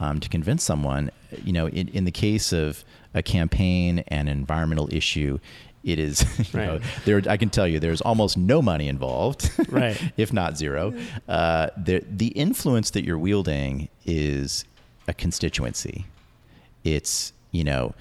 [0.00, 1.10] um, to convince someone,
[1.44, 5.38] you know, in, in the case of a campaign and environmental issue,
[5.84, 7.22] it is, you know, there.
[7.28, 10.00] I can tell you, there's almost no money involved, Right.
[10.16, 10.94] if not zero.
[11.28, 14.64] Uh, the the influence that you're wielding is
[15.06, 16.06] a constituency.
[16.82, 17.94] It's you know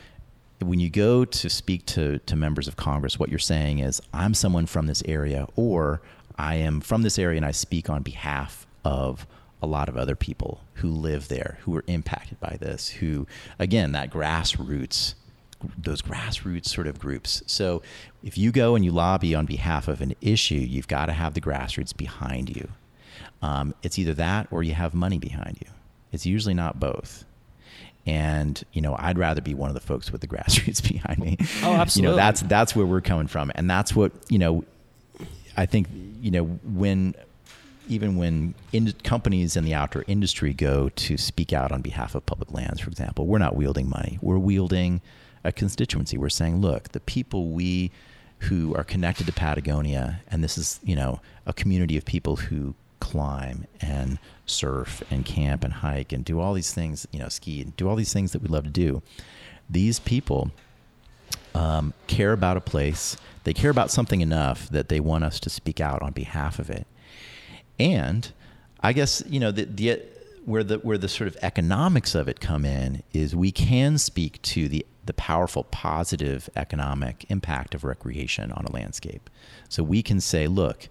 [0.59, 4.33] when you go to speak to, to members of Congress, what you're saying is, I'm
[4.33, 6.01] someone from this area, or
[6.37, 9.27] I am from this area and I speak on behalf of
[9.61, 13.27] a lot of other people who live there, who are impacted by this, who,
[13.59, 15.15] again, that grassroots,
[15.77, 17.41] those grassroots sort of groups.
[17.45, 17.81] So
[18.23, 21.33] if you go and you lobby on behalf of an issue, you've got to have
[21.33, 22.69] the grassroots behind you.
[23.41, 25.69] Um, it's either that or you have money behind you.
[26.11, 27.25] It's usually not both.
[28.05, 31.37] And you know, I'd rather be one of the folks with the grassroots behind me.
[31.63, 32.11] Oh, absolutely.
[32.11, 34.63] You know, that's that's where we're coming from, and that's what you know.
[35.55, 35.87] I think
[36.21, 37.15] you know when
[37.87, 42.25] even when in, companies in the outdoor industry go to speak out on behalf of
[42.25, 44.19] public lands, for example, we're not wielding money.
[44.21, 45.01] We're wielding
[45.43, 46.17] a constituency.
[46.17, 47.91] We're saying, look, the people we
[48.39, 52.75] who are connected to Patagonia, and this is you know a community of people who
[52.99, 57.61] climb and surf and camp and hike and do all these things, you know, ski
[57.61, 59.01] and do all these things that we love to do.
[59.69, 60.51] These people
[61.53, 63.17] um, care about a place.
[63.43, 66.69] They care about something enough that they want us to speak out on behalf of
[66.69, 66.87] it.
[67.79, 68.31] And
[68.81, 70.01] I guess you know the, the
[70.45, 74.41] where the where the sort of economics of it come in is we can speak
[74.43, 79.29] to the the powerful positive economic impact of recreation on a landscape.
[79.69, 80.87] So we can say, look,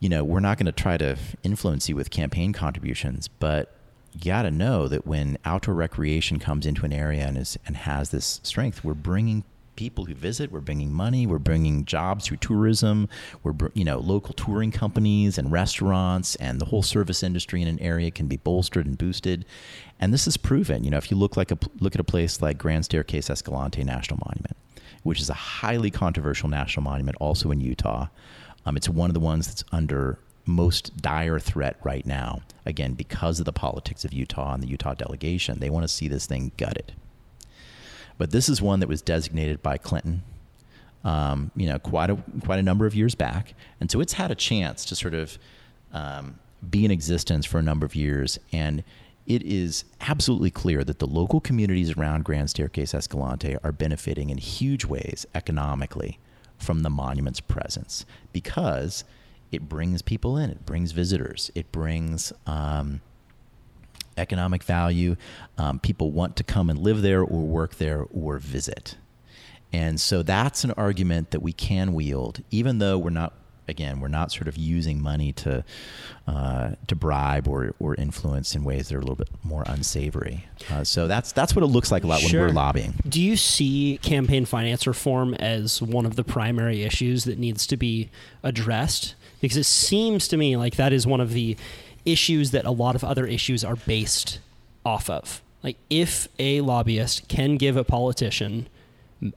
[0.00, 3.74] you know, we're not going to try to influence you with campaign contributions, but
[4.12, 7.76] you got to know that when outdoor recreation comes into an area and is and
[7.76, 9.44] has this strength, we're bringing
[9.76, 13.08] people who visit, we're bringing money, we're bringing jobs through tourism,
[13.42, 17.80] we're you know local touring companies and restaurants and the whole service industry in an
[17.80, 19.44] area can be bolstered and boosted.
[20.00, 20.84] And this is proven.
[20.84, 23.84] You know, if you look like a look at a place like Grand Staircase Escalante
[23.84, 24.56] National Monument,
[25.02, 28.08] which is a highly controversial national monument, also in Utah.
[28.66, 32.40] Um, it's one of the ones that's under most dire threat right now.
[32.66, 36.08] Again, because of the politics of Utah and the Utah delegation, they want to see
[36.08, 36.92] this thing gutted.
[38.18, 40.22] But this is one that was designated by Clinton,
[41.04, 44.30] um, you know, quite a quite a number of years back, and so it's had
[44.30, 45.38] a chance to sort of
[45.92, 48.84] um, be in existence for a number of years, and
[49.26, 54.38] it is absolutely clear that the local communities around Grand Staircase Escalante are benefiting in
[54.38, 56.18] huge ways economically
[56.58, 59.04] from the monument's presence because
[59.50, 63.00] it brings people in, it brings visitors, it brings um,
[64.16, 65.16] economic value.
[65.58, 68.96] Um, people want to come and live there or work there or visit.
[69.72, 73.32] And so that's an argument that we can wield, even though we're not
[73.68, 75.64] again, we're not sort of using money to
[76.26, 80.46] uh, to bribe or, or influence in ways that are a little bit more unsavory.
[80.70, 82.94] Uh, so that's that's what it looks like a lot when we're lobbying.
[83.08, 87.76] Do you see campaign finance reform as one of the primary issues that needs to
[87.76, 88.10] be
[88.42, 89.14] addressed?
[89.40, 91.56] Because it seems to me like that is one of the
[92.04, 94.38] issues that a lot of other issues are based
[94.84, 95.42] off of.
[95.62, 98.68] Like, if a lobbyist can give a politician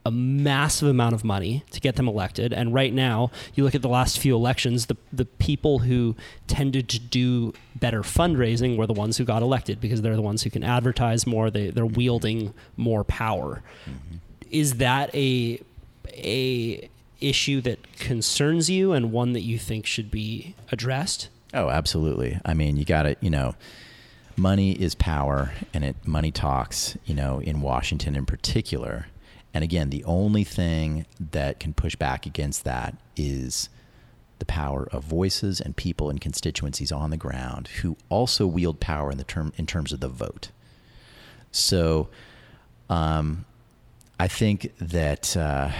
[0.04, 2.52] a massive amount of money to get them elected.
[2.52, 6.88] And right now, you look at the last few elections, the the people who tended
[6.90, 10.50] to do better fundraising were the ones who got elected because they're the ones who
[10.50, 11.50] can advertise more.
[11.50, 13.62] They they're wielding more power.
[13.84, 14.16] Mm-hmm.
[14.50, 15.60] Is that a
[16.14, 16.88] a
[17.20, 21.28] issue that concerns you and one that you think should be addressed?
[21.54, 22.40] Oh, absolutely.
[22.44, 23.54] I mean, you got to, you know,
[24.36, 29.06] money is power and it money talks, you know, in Washington in particular.
[29.54, 33.68] And again, the only thing that can push back against that is
[34.38, 39.10] the power of voices and people and constituencies on the ground who also wield power
[39.10, 40.50] in the term in terms of the vote.
[41.50, 42.08] So,
[42.88, 43.44] um,
[44.20, 45.70] I think that uh,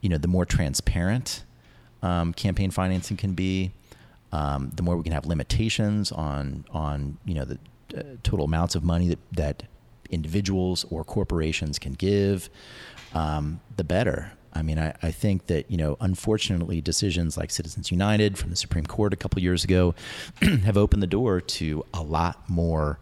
[0.00, 1.44] you know the more transparent
[2.02, 3.72] um, campaign financing can be,
[4.32, 7.58] um, the more we can have limitations on on you know the
[7.96, 9.62] uh, total amounts of money that that
[10.10, 12.48] individuals or corporations can give,
[13.14, 14.32] um, the better.
[14.52, 18.56] I mean, I, I think that you know, unfortunately, decisions like Citizens United from the
[18.56, 19.94] Supreme Court a couple years ago
[20.42, 22.98] have opened the door to a lot more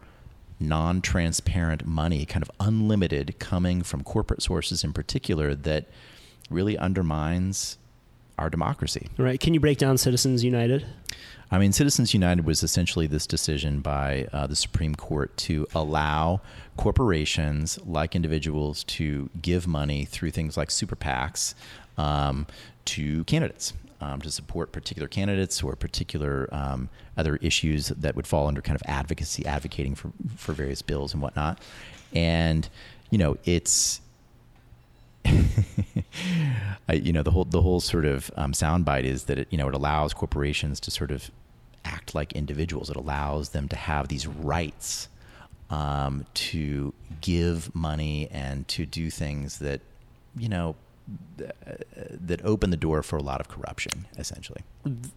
[0.59, 5.85] non-transparent money, kind of unlimited, coming from corporate sources in particular, that
[6.49, 7.77] really undermines
[8.37, 9.07] our democracy.
[9.17, 9.39] Right?
[9.39, 10.85] Can you break down Citizens United?
[11.49, 16.41] I mean, Citizens United was essentially this decision by uh, the Supreme Court to allow
[16.75, 21.53] corporations, like individuals, to give money through things like super PACs
[21.97, 22.47] um,
[22.85, 23.73] to candidates.
[23.99, 28.75] Um, to support particular candidates or particular um, other issues that would fall under kind
[28.75, 31.59] of advocacy, advocating for for various bills and whatnot,
[32.13, 32.69] and
[33.09, 34.01] you know it's
[36.89, 39.57] I, you know the whole the whole sort of um, soundbite is that it you
[39.57, 41.29] know it allows corporations to sort of
[41.85, 42.89] act like individuals.
[42.89, 45.09] It allows them to have these rights
[45.69, 49.81] um, to give money and to do things that
[50.37, 50.75] you know
[51.37, 51.51] th-
[52.09, 54.61] that open the door for a lot of corruption, essentially.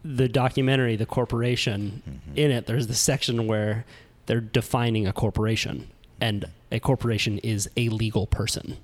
[0.04, 2.36] the documentary, the corporation, Mm-hmm.
[2.38, 3.84] in it, there's the section where
[4.26, 5.88] they're defining a corporation,
[6.20, 8.76] and a corporation is a legal person.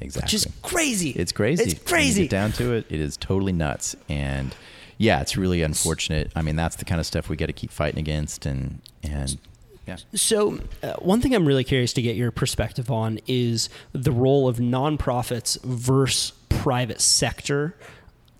[0.00, 0.26] Exactly.
[0.26, 1.10] which is crazy.
[1.10, 1.64] It's crazy.
[1.64, 2.22] It's crazy.
[2.22, 3.96] get down to it, it is totally nuts.
[4.08, 4.54] And
[4.96, 6.30] yeah, it's really unfortunate.
[6.36, 8.46] I mean, that's the kind of stuff we got to keep fighting against.
[8.46, 9.38] And and
[9.86, 9.96] yeah.
[10.14, 14.46] So, uh, one thing I'm really curious to get your perspective on is the role
[14.48, 17.74] of nonprofits versus private sector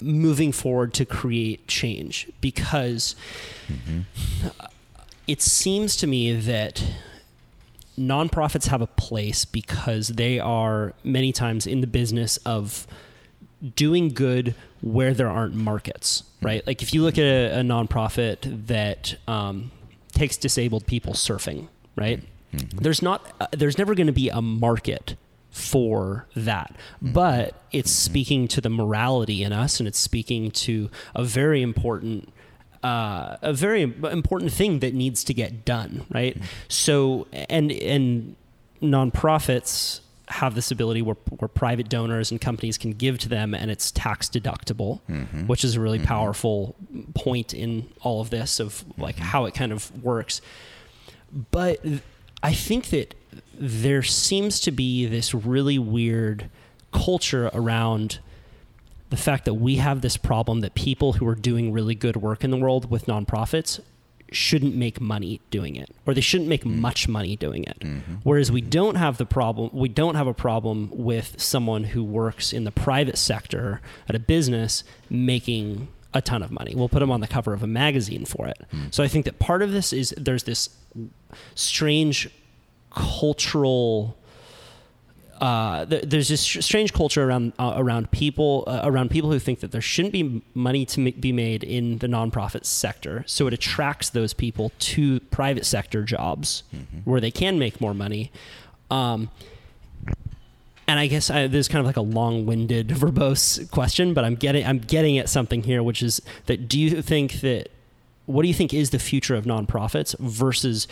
[0.00, 3.16] moving forward to create change because
[5.26, 6.84] it seems to me that
[7.98, 12.86] nonprofits have a place because they are many times in the business of
[13.74, 16.64] doing good where there aren't markets, right?
[16.66, 19.70] Like if you look at a, a nonprofit that um,
[20.12, 22.22] takes disabled people surfing, right?
[22.52, 25.16] There's not, uh, there's never going to be a market
[25.50, 31.24] for that, but it's speaking to the morality in us, and it's speaking to a
[31.24, 32.32] very important
[32.82, 36.34] uh, a very important thing that needs to get done, right?
[36.34, 36.44] Mm-hmm.
[36.68, 38.36] So, and and
[38.82, 43.70] nonprofits have this ability where, where private donors and companies can give to them, and
[43.70, 45.46] it's tax deductible, mm-hmm.
[45.46, 46.06] which is a really mm-hmm.
[46.06, 46.76] powerful
[47.14, 50.40] point in all of this of like how it kind of works.
[51.50, 51.80] But
[52.42, 53.14] I think that
[53.54, 56.50] there seems to be this really weird
[56.92, 58.20] culture around
[59.10, 62.44] the fact that we have this problem that people who are doing really good work
[62.44, 63.80] in the world with nonprofits
[64.30, 66.76] shouldn't make money doing it or they shouldn't make mm.
[66.76, 67.78] much money doing it.
[67.80, 68.16] Mm-hmm.
[68.24, 72.52] Whereas we don't have the problem we don't have a problem with someone who works
[72.52, 76.74] in the private sector at a business making a ton of money.
[76.74, 78.60] We'll put them on the cover of a magazine for it.
[78.72, 78.92] Mm.
[78.94, 80.68] So i think that part of this is there's this
[81.54, 82.28] strange
[82.90, 84.17] cultural
[85.40, 89.38] uh, th- there's this sh- strange culture around uh, around people uh, around people who
[89.38, 93.24] think that there shouldn't be money to ma- be made in the nonprofit sector.
[93.26, 96.62] So it attracts those people to private sector jobs
[97.04, 98.30] where they can make more money.
[98.90, 99.30] Um,
[100.86, 104.34] and I guess I, this is kind of like a long-winded, verbose question, but I'm
[104.34, 107.68] getting I'm getting at something here, which is that do you think that
[108.26, 110.86] what do you think is the future of nonprofits versus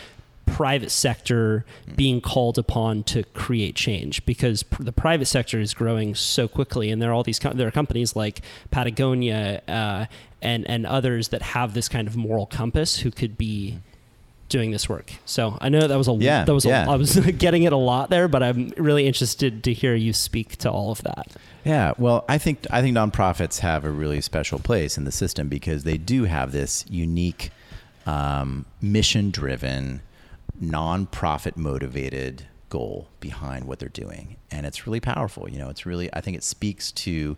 [0.47, 1.67] private sector
[1.97, 6.91] being called upon to create change because pr- the private sector is growing so quickly
[6.91, 8.41] and there are all these com- there are companies like
[8.71, 10.07] Patagonia uh,
[10.41, 13.79] and and others that have this kind of moral compass who could be
[14.49, 15.11] doing this work.
[15.25, 16.87] So I know that was a Yeah, that was yeah.
[16.87, 20.13] a, I was getting it a lot there, but I'm really interested to hear you
[20.13, 21.33] speak to all of that.
[21.65, 25.49] Yeah, well, I think I think nonprofits have a really special place in the system
[25.49, 27.51] because they do have this unique,
[28.07, 30.01] um, mission-driven,
[30.61, 35.49] non-profit motivated goal behind what they're doing, and it's really powerful.
[35.49, 37.37] You know, it's really I think it speaks to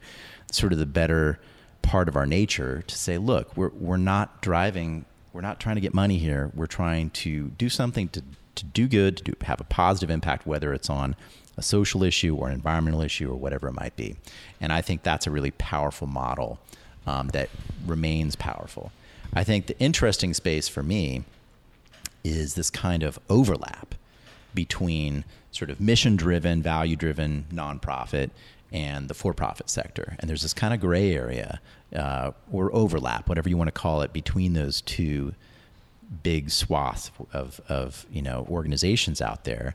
[0.50, 1.38] sort of the better
[1.82, 5.80] part of our nature to say, look, we're we're not driving, we're not trying to
[5.80, 6.50] get money here.
[6.54, 8.22] We're trying to do something to
[8.56, 11.14] to do good, to do, have a positive impact, whether it's on
[11.56, 14.16] a social issue or an environmental issue or whatever it might be.
[14.60, 16.58] And I think that's a really powerful model
[17.06, 17.50] um, that
[17.86, 18.92] remains powerful.
[19.32, 21.24] I think the interesting space for me
[22.30, 23.94] is this kind of overlap
[24.54, 28.30] between sort of mission driven, value driven nonprofit
[28.72, 30.16] and the for profit sector.
[30.18, 31.60] And there's this kind of gray area
[31.94, 35.34] uh, or overlap, whatever you want to call it, between those two
[36.22, 39.74] big swaths of, of you know organizations out there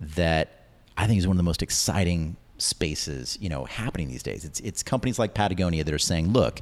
[0.00, 0.66] that
[0.96, 4.44] I think is one of the most exciting spaces you know happening these days.
[4.44, 6.60] It's it's companies like Patagonia that are saying, look,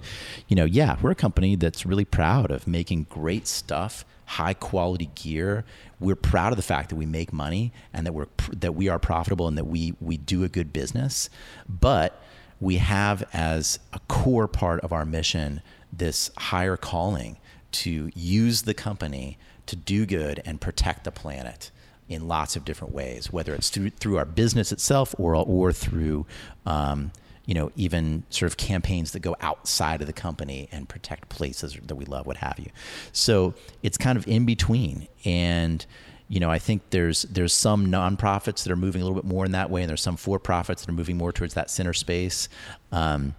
[0.49, 5.11] you know, yeah, we're a company that's really proud of making great stuff, high quality
[5.15, 5.65] gear.
[6.01, 8.99] We're proud of the fact that we make money and that we're that we are
[8.99, 11.31] profitable and that we we do a good business,
[11.69, 12.21] but
[12.61, 17.37] we have as a core part of our mission this higher calling
[17.73, 21.71] to use the company to do good and protect the planet
[22.13, 26.27] in lots of different ways, whether it's through through our business itself or or through
[26.67, 27.13] um,
[27.47, 31.77] you know even sort of campaigns that go outside of the company and protect places
[31.83, 32.71] that we love, what have you.
[33.13, 35.85] So it's kind of in between, and
[36.29, 39.45] you know I think there's there's some nonprofits that are moving a little bit more
[39.45, 41.93] in that way, and there's some for profits that are moving more towards that center
[41.93, 42.49] space.
[42.91, 43.35] Um,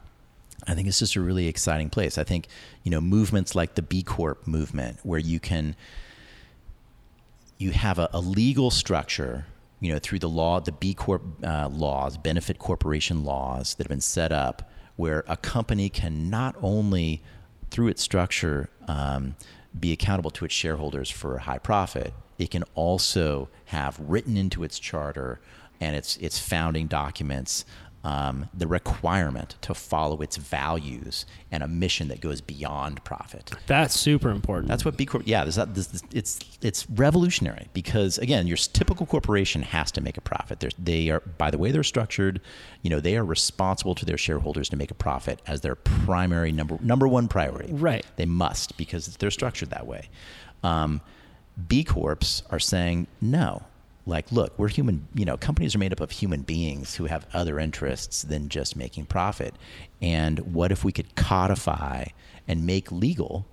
[0.67, 2.17] I think it's just a really exciting place.
[2.17, 2.47] I think,
[2.83, 5.75] you know, movements like the B Corp movement, where you can,
[7.63, 9.45] you have a, a legal structure,
[9.79, 13.89] you know, through the law, the B Corp uh, laws, benefit corporation laws that have
[13.89, 17.23] been set up, where a company can not only,
[17.71, 19.35] through its structure, um,
[19.79, 24.63] be accountable to its shareholders for a high profit, it can also have written into
[24.63, 25.39] its charter
[25.79, 27.65] and its its founding documents
[28.03, 33.53] um, the requirement to follow its values and a mission that goes beyond profit.
[33.67, 34.67] That's super important.
[34.67, 35.23] That's what B Corp.
[35.25, 40.01] Yeah, there's that, this, this, it's it's revolutionary because again, your typical corporation has to
[40.01, 40.59] make a profit.
[40.59, 42.41] They're, they are, by the way they're structured,
[42.81, 46.51] you know, they are responsible to their shareholders to make a profit as their primary
[46.51, 47.71] number number one priority.
[47.71, 48.05] Right.
[48.17, 50.09] They must because they're structured that way.
[50.61, 51.01] Um,
[51.67, 53.63] B Corps are saying no.
[54.05, 57.25] Like, look, we're human, you know, companies are made up of human beings who have
[57.33, 59.55] other interests than just making profit.
[60.01, 62.05] And what if we could codify
[62.47, 63.45] and make legal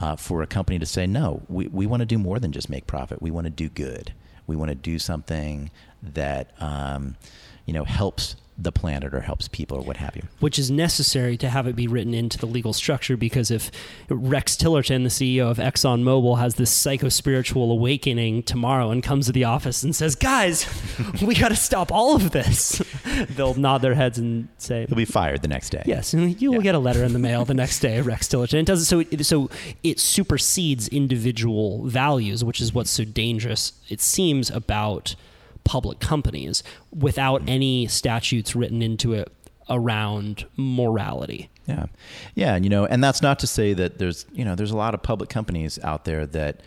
[0.00, 2.68] uh, for a company to say, no, we, we want to do more than just
[2.68, 3.22] make profit.
[3.22, 4.12] We want to do good.
[4.46, 5.70] We want to do something
[6.02, 7.16] that, um,
[7.64, 10.22] you know, helps the planet or helps people or what have you.
[10.38, 13.70] which is necessary to have it be written into the legal structure because if
[14.08, 19.32] Rex Tillerson, the CEO of ExxonMobil, has this psycho spiritual awakening tomorrow and comes to
[19.32, 20.66] the office and says, Guys,
[21.22, 22.80] we got to stop all of this,
[23.30, 25.82] they'll nod their heads and say, He'll be fired the next day.
[25.84, 26.62] Yes, and you will Yeah.
[26.62, 28.60] get a letter in the mail the next day, Rex Tillerson.
[28.60, 29.50] It doesn't so it, so
[29.82, 33.72] it supersedes individual values, which is what's so dangerous.
[33.88, 35.16] It seems about
[35.64, 36.62] public companies
[36.94, 39.32] without any statutes written into it
[39.68, 41.50] around morality.
[41.66, 41.86] Yeah.
[42.34, 42.56] Yeah.
[42.56, 45.02] You know, and that's not to say that there's, you know, there's a lot of
[45.02, 46.60] public companies out there that,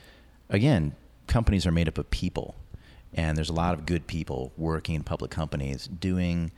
[0.50, 0.96] again,
[1.28, 2.56] companies are made up of people.
[3.14, 6.52] And there's a lot of good people working in public companies doing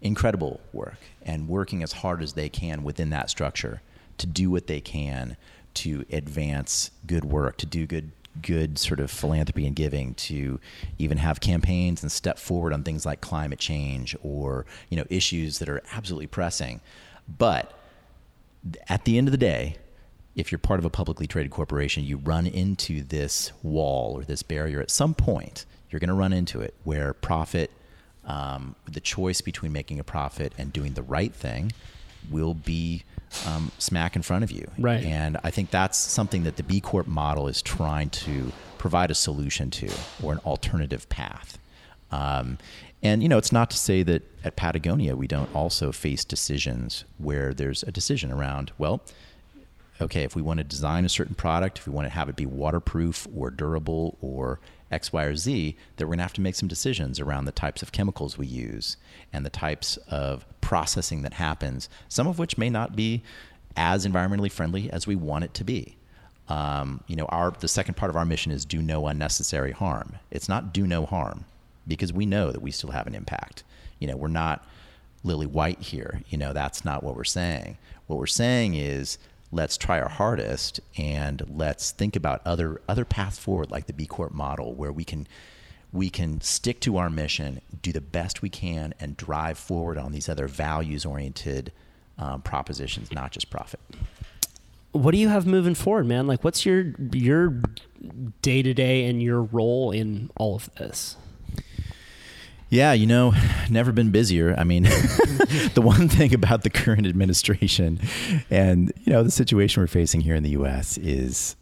[0.00, 3.82] incredible work and working as hard as they can within that structure
[4.18, 5.36] to do what they can
[5.74, 8.10] to advance good work, to do good
[8.40, 10.58] good sort of philanthropy and giving to
[10.98, 15.58] even have campaigns and step forward on things like climate change or you know issues
[15.58, 16.80] that are absolutely pressing.
[17.38, 17.78] But
[18.88, 19.76] at the end of the day
[20.34, 24.42] if you're part of a publicly traded corporation you run into this wall or this
[24.42, 25.66] barrier at some point.
[25.90, 27.70] You're going to run into it where profit
[28.24, 31.72] um, the choice between making a profit and doing the right thing
[32.30, 33.02] will be
[33.46, 34.70] um, smack in front of you.
[34.78, 35.04] Right.
[35.04, 39.14] And I think that's something that the B Corp model is trying to provide a
[39.14, 39.90] solution to
[40.22, 41.58] or an alternative path.
[42.10, 42.58] Um,
[43.02, 47.04] and, you know, it's not to say that at Patagonia we don't also face decisions
[47.18, 49.02] where there's a decision around, well,
[50.02, 52.36] okay, if we want to design a certain product, if we want to have it
[52.36, 56.40] be waterproof or durable or X, Y, or Z, that we're going to have to
[56.40, 58.96] make some decisions around the types of chemicals we use
[59.32, 63.22] and the types of processing that happens, some of which may not be
[63.76, 65.96] as environmentally friendly as we want it to be.
[66.48, 70.16] Um, you know, our the second part of our mission is do no unnecessary harm.
[70.30, 71.46] It's not do no harm
[71.86, 73.62] because we know that we still have an impact.
[73.98, 74.66] You know, we're not
[75.24, 76.22] lily white here.
[76.28, 77.78] You know, that's not what we're saying.
[78.06, 79.18] What we're saying is
[79.52, 84.06] let's try our hardest and let's think about other other paths forward like the B
[84.06, 85.28] Corp model where we can
[85.92, 90.12] we can stick to our mission, do the best we can, and drive forward on
[90.12, 91.70] these other values oriented
[92.16, 93.80] um, propositions, not just profit.
[94.92, 96.26] What do you have moving forward, man?
[96.26, 97.60] Like, what's your your
[98.40, 101.16] day to day and your role in all of this?
[102.72, 103.34] Yeah, you know,
[103.70, 104.54] never been busier.
[104.56, 104.84] I mean,
[105.74, 108.00] the one thing about the current administration
[108.48, 111.54] and, you know, the situation we're facing here in the US is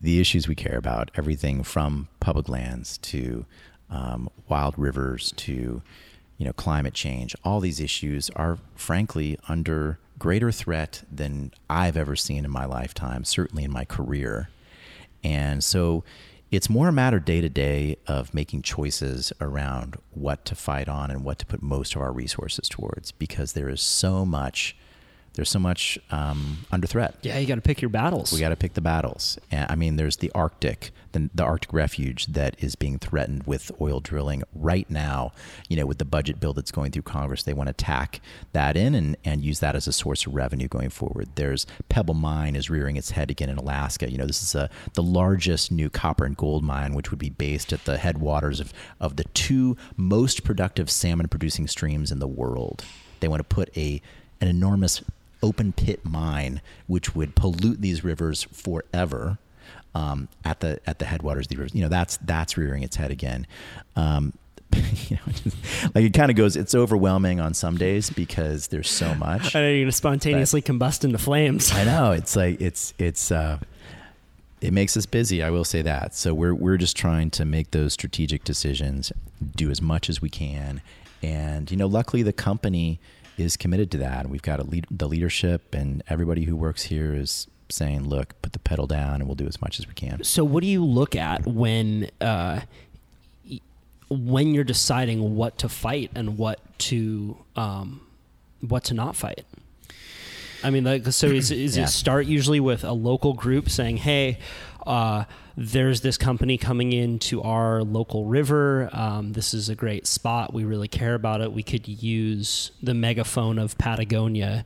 [0.00, 3.46] the issues we care about, everything from public lands to
[3.88, 5.80] um, wild rivers to,
[6.38, 7.36] you know, climate change.
[7.44, 13.22] All these issues are frankly under greater threat than I've ever seen in my lifetime,
[13.22, 14.48] certainly in my career.
[15.22, 16.02] And so
[16.52, 21.10] it's more a matter day to day of making choices around what to fight on
[21.10, 24.76] and what to put most of our resources towards because there is so much
[25.34, 27.16] there's so much um, under threat.
[27.22, 28.32] Yeah, you got to pick your battles.
[28.32, 29.38] We got to pick the battles.
[29.50, 34.00] I mean, there's the Arctic, the, the Arctic refuge that is being threatened with oil
[34.00, 35.32] drilling right now.
[35.68, 38.20] You know, with the budget bill that's going through Congress, they want to tack
[38.52, 41.30] that in and, and use that as a source of revenue going forward.
[41.36, 44.10] There's Pebble Mine is rearing its head again in Alaska.
[44.10, 47.30] You know, this is a, the largest new copper and gold mine, which would be
[47.30, 52.28] based at the headwaters of, of the two most productive salmon producing streams in the
[52.28, 52.84] world.
[53.20, 54.02] They want to put a
[54.42, 55.02] an enormous
[55.42, 59.38] open pit mine, which would pollute these rivers forever.
[59.94, 62.96] Um, at the at the headwaters of the rivers, you know that's that's rearing its
[62.96, 63.46] head again.
[63.94, 64.32] Um,
[65.08, 65.56] you know, just,
[65.94, 66.56] like it kind of goes.
[66.56, 69.54] It's overwhelming on some days because there's so much.
[69.54, 71.72] I know you're going to spontaneously combust into flames.
[71.72, 73.58] I know it's like it's it's uh,
[74.62, 75.42] it makes us busy.
[75.42, 76.14] I will say that.
[76.14, 79.12] So we're we're just trying to make those strategic decisions,
[79.56, 80.80] do as much as we can,
[81.22, 82.98] and you know, luckily the company
[83.38, 84.28] is committed to that.
[84.28, 88.58] We've got lead, the leadership and everybody who works here is saying, "Look, put the
[88.58, 91.16] pedal down, and we'll do as much as we can." So, what do you look
[91.16, 92.60] at when uh,
[94.10, 98.02] when you're deciding what to fight and what to um,
[98.60, 99.44] what to not fight?
[100.64, 101.84] I mean, like, so is, is yeah.
[101.84, 104.38] it start usually with a local group saying, "Hey,
[104.86, 105.24] uh,
[105.56, 108.88] there's this company coming into our local river.
[108.92, 110.52] Um, this is a great spot.
[110.52, 111.52] We really care about it.
[111.52, 114.64] We could use the megaphone of Patagonia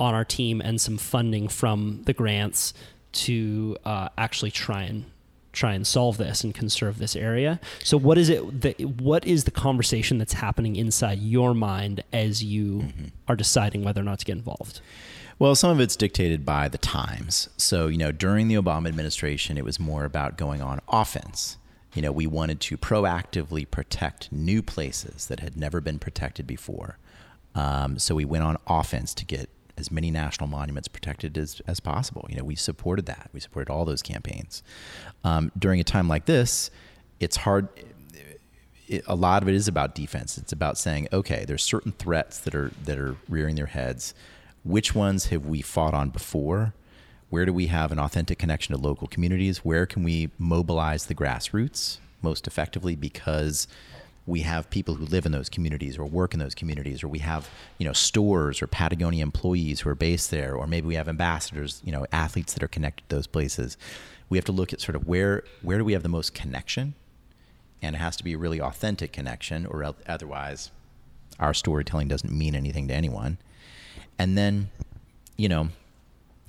[0.00, 2.74] on our team and some funding from the grants
[3.12, 5.04] to uh, actually try and
[5.52, 7.60] try and solve this and conserve this area.
[7.84, 12.42] So what is it that what is the conversation that's happening inside your mind as
[12.42, 13.04] you mm-hmm.
[13.28, 14.80] are deciding whether or not to get involved?
[15.38, 17.48] Well, some of it's dictated by the times.
[17.56, 21.58] So, you know, during the Obama administration, it was more about going on offense.
[21.94, 26.98] You know, we wanted to proactively protect new places that had never been protected before.
[27.54, 31.80] Um, so we went on offense to get as many national monuments protected as, as
[31.80, 32.26] possible.
[32.28, 33.30] You know, we supported that.
[33.32, 34.62] We supported all those campaigns.
[35.24, 36.70] Um, during a time like this,
[37.18, 37.68] it's hard.
[38.86, 40.38] It, a lot of it is about defense.
[40.38, 44.14] It's about saying, okay, there's certain threats that are that are rearing their heads
[44.64, 46.74] which ones have we fought on before?
[47.30, 49.58] Where do we have an authentic connection to local communities?
[49.58, 53.68] Where can we mobilize the grassroots most effectively because
[54.26, 57.18] we have people who live in those communities or work in those communities or we
[57.18, 57.48] have
[57.78, 61.82] you know stores or patagonia employees who are based there or maybe we have ambassadors
[61.84, 63.76] you know athletes that are connected to those places
[64.30, 66.94] we have to look at sort of where where do we have the most connection
[67.82, 70.70] and it has to be a really authentic connection or otherwise
[71.38, 73.36] our storytelling doesn't mean anything to anyone
[74.18, 74.70] and then
[75.36, 75.68] you know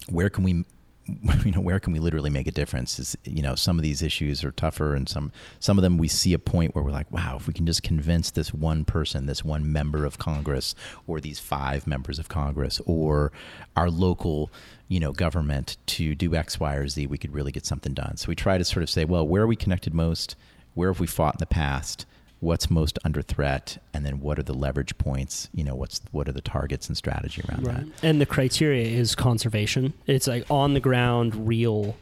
[0.09, 0.65] where can we
[1.45, 4.01] you know where can we literally make a difference is you know some of these
[4.01, 7.11] issues are tougher and some some of them we see a point where we're like
[7.11, 10.73] wow if we can just convince this one person this one member of congress
[11.05, 13.31] or these five members of congress or
[13.75, 14.49] our local
[14.87, 18.17] you know government to do x y or z we could really get something done.
[18.17, 20.35] So we try to sort of say well where are we connected most?
[20.73, 22.05] Where have we fought in the past
[22.45, 26.29] what's most under threat and then what are the leverage points you know what's what
[26.29, 27.77] are the targets and strategy around right.
[27.77, 31.97] that and the criteria is conservation it's like on the ground real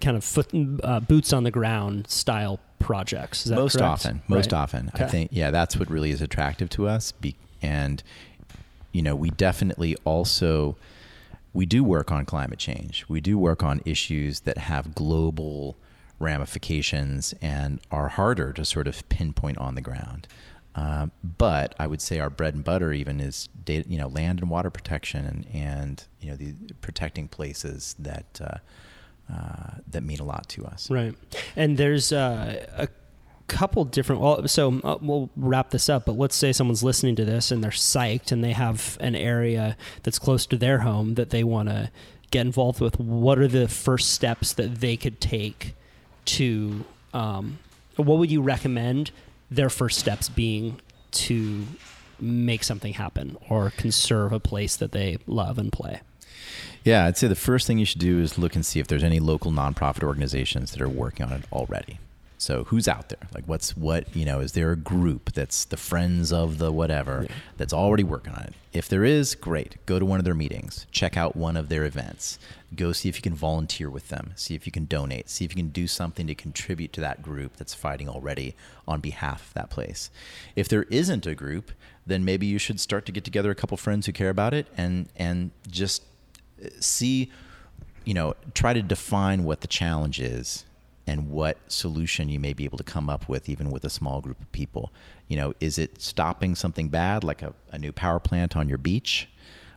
[0.00, 0.48] kind of foot
[0.82, 3.84] uh, boots on the ground style projects most correct?
[3.84, 4.60] often most right.
[4.60, 5.04] often okay.
[5.04, 8.02] i think yeah that's what really is attractive to us Be- and
[8.92, 10.76] you know we definitely also
[11.52, 13.04] we do work on climate change.
[13.08, 15.76] We do work on issues that have global
[16.20, 20.28] ramifications and are harder to sort of pinpoint on the ground.
[20.76, 24.40] Uh, but I would say our bread and butter even is data, you know, land
[24.40, 28.58] and water protection and, and you know, the protecting places that uh,
[29.32, 30.88] uh, that mean a lot to us.
[30.90, 31.14] Right.
[31.56, 32.88] And there's uh, a
[33.48, 34.22] couple different.
[34.22, 36.06] Well, so uh, we'll wrap this up.
[36.06, 39.76] But let's say someone's listening to this and they're psyched and they have an area
[40.04, 41.90] that's close to their home that they want to
[42.30, 43.00] get involved with.
[43.00, 45.74] What are the first steps that they could take
[46.26, 46.84] to?
[47.12, 47.58] Um,
[47.96, 49.10] what would you recommend
[49.50, 51.66] their first steps being to
[52.20, 56.00] make something happen or conserve a place that they love and play?
[56.84, 59.04] Yeah, I'd say the first thing you should do is look and see if there's
[59.04, 61.98] any local nonprofit organizations that are working on it already.
[62.38, 63.28] So who's out there?
[63.34, 67.26] Like what's what, you know, is there a group that's the friends of the whatever
[67.28, 67.34] yeah.
[67.58, 68.54] that's already working on it?
[68.72, 69.76] If there is, great.
[69.84, 72.38] Go to one of their meetings, check out one of their events.
[72.74, 75.52] Go see if you can volunteer with them, see if you can donate, see if
[75.52, 78.54] you can do something to contribute to that group that's fighting already
[78.86, 80.10] on behalf of that place.
[80.54, 81.72] If there isn't a group,
[82.06, 84.66] then maybe you should start to get together a couple friends who care about it
[84.76, 86.04] and and just
[86.64, 87.30] uh, see
[88.04, 90.64] you know, try to define what the challenge is
[91.06, 94.20] and what solution you may be able to come up with, even with a small
[94.20, 94.92] group of people.
[95.28, 98.78] You know, is it stopping something bad like a, a new power plant on your
[98.78, 99.28] beach,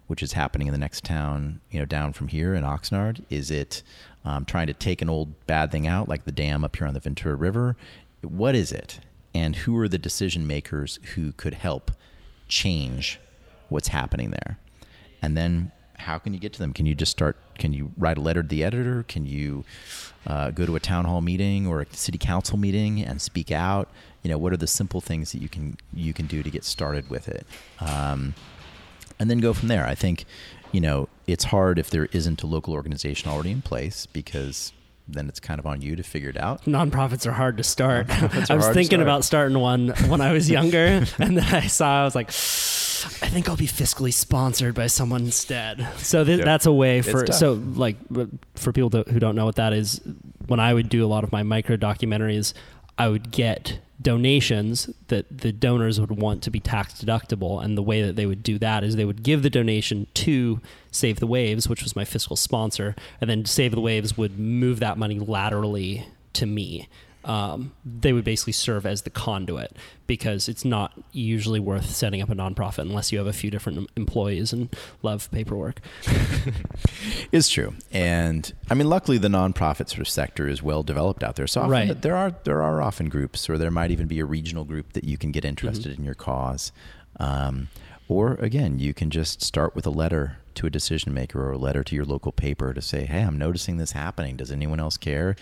[0.08, 3.24] which is happening in the next town, you know, down from here in Oxnard?
[3.30, 3.84] Is it
[4.26, 6.94] um, trying to take an old bad thing out like the dam up here on
[6.94, 7.76] the Ventura River?
[8.22, 9.00] What is it?
[9.34, 11.92] And who are the decision makers who could help
[12.48, 13.20] change
[13.70, 14.60] what's happening there?
[15.22, 16.74] And then how can you get to them?
[16.74, 17.38] Can you just start?
[17.58, 19.04] Can you write a letter to the editor?
[19.04, 19.64] Can you
[20.28, 23.90] uh, go to a town hall meeting or a city council meeting and speak out?
[24.22, 26.64] You know, what are the simple things that you can you can do to get
[26.64, 27.46] started with it,
[27.80, 28.36] um,
[29.20, 29.86] and then go from there.
[29.86, 30.26] I think,
[30.72, 34.74] you know, it's hard if there isn't a local organization already in place because
[35.08, 36.64] then it's kind of on you to figure it out.
[36.66, 38.10] Nonprofits are hard to start.
[38.50, 42.04] I was thinking about starting one when I was younger, and then I saw I
[42.06, 42.30] was like
[43.22, 45.88] I think I'll be fiscally sponsored by someone instead.
[45.98, 46.46] So th- yep.
[46.46, 47.98] that's a way for so like
[48.56, 50.00] for people to, who don't know what that is.
[50.48, 52.54] When I would do a lot of my micro documentaries,
[52.98, 57.82] I would get donations that the donors would want to be tax deductible, and the
[57.82, 60.60] way that they would do that is they would give the donation to
[60.92, 64.80] Save the Waves, which was my fiscal sponsor, and then Save the Waves would move
[64.80, 66.88] that money laterally to me
[67.26, 69.76] um, they would basically serve as the conduit
[70.08, 73.90] because it's not usually worth setting up a nonprofit unless you have a few different
[73.96, 75.80] employees and love paperwork.
[77.32, 81.36] it's true, and I mean, luckily the nonprofit sort of sector is well developed out
[81.36, 81.48] there.
[81.48, 82.02] So often right.
[82.02, 85.04] there are there are often groups, or there might even be a regional group that
[85.04, 86.02] you can get interested mm-hmm.
[86.02, 86.72] in your cause.
[87.20, 87.70] Um,
[88.08, 91.58] or again, you can just start with a letter to a decision maker or a
[91.58, 94.38] letter to your local paper to say, "Hey, I'm noticing this happening.
[94.38, 95.36] Does anyone else care?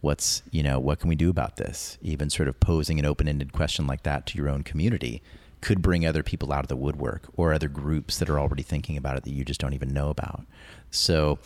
[0.00, 3.52] What's, you know, what can we do about this?" Even sort of posing an open-ended
[3.52, 5.22] question like that to your own community
[5.60, 8.96] could bring other people out of the woodwork or other groups that are already thinking
[8.96, 10.42] about it that you just don't even know about.
[10.90, 11.38] So,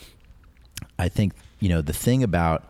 [0.99, 2.64] I think, you know, the thing about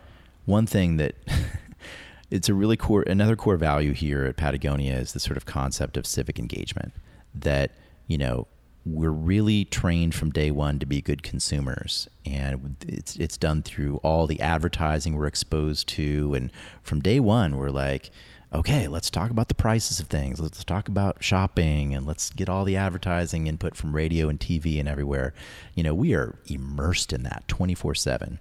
[0.46, 1.14] one thing that
[2.30, 5.96] it's a really core another core value here at Patagonia is the sort of concept
[5.96, 6.92] of civic engagement
[7.34, 7.72] that
[8.10, 8.48] you know,
[8.84, 12.08] we're really trained from day one to be good consumers.
[12.26, 16.34] And it's it's done through all the advertising we're exposed to.
[16.34, 16.50] And
[16.82, 18.10] from day one we're like
[18.52, 20.40] okay let's talk about the prices of things.
[20.40, 24.80] Let's talk about shopping and let's get all the advertising input from radio and TV
[24.80, 25.32] and everywhere.
[25.76, 28.38] You know we are immersed in that 24/7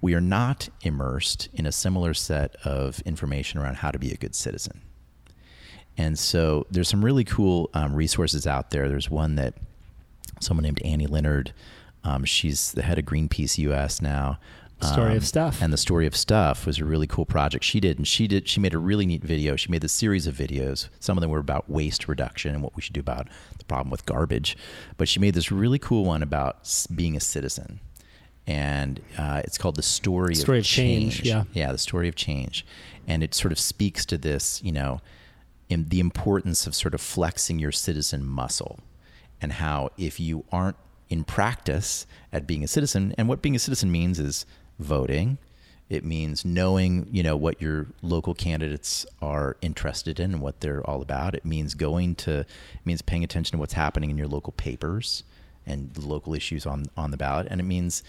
[0.00, 4.16] we are not immersed in a similar set of information around how to be a
[4.16, 4.80] good citizen
[5.96, 8.88] and so there's some really cool um, resources out there.
[8.88, 9.54] There's one that
[10.40, 11.52] someone named Annie Leonard,
[12.04, 14.38] um, she's the head of Greenpeace US now.
[14.82, 15.60] Story um, of Stuff.
[15.60, 17.98] And the Story of Stuff was a really cool project she did.
[17.98, 19.56] And she did she made a really neat video.
[19.56, 20.88] She made a series of videos.
[21.00, 23.28] Some of them were about waste reduction and what we should do about
[23.58, 24.56] the problem with garbage.
[24.96, 27.80] But she made this really cool one about being a citizen.
[28.46, 31.16] And uh, it's called The Story, story of, of change.
[31.16, 31.28] change.
[31.28, 31.44] Yeah.
[31.52, 32.64] Yeah, The Story of Change.
[33.06, 35.02] And it sort of speaks to this, you know,
[35.70, 38.80] the importance of sort of flexing your citizen muscle
[39.40, 40.76] and how if you aren't
[41.10, 44.46] in practice at being a citizen and what being a citizen means is
[44.78, 45.38] voting.
[45.88, 50.88] It means knowing you know what your local candidates are interested in and what they're
[50.88, 51.34] all about.
[51.34, 52.46] It means going to it
[52.84, 55.24] means paying attention to what's happening in your local papers
[55.66, 57.48] and the local issues on on the ballot.
[57.50, 58.04] And it means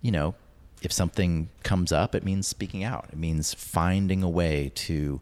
[0.00, 0.34] you know
[0.80, 3.10] if something comes up it means speaking out.
[3.12, 5.20] It means finding a way to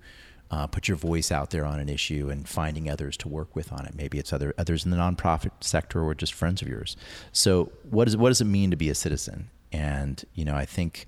[0.51, 3.73] uh, put your voice out there on an issue and finding others to work with
[3.73, 3.95] on it.
[3.95, 6.97] Maybe it's other others in the nonprofit sector or just friends of yours.
[7.33, 9.51] So what is what does it mean to be a citizen?
[9.73, 11.07] And you know, I think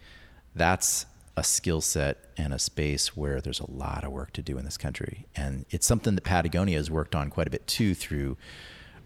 [0.54, 4.58] that's a skill set and a space where there's a lot of work to do
[4.58, 5.26] in this country.
[5.36, 8.36] And it's something that Patagonia has worked on quite a bit too through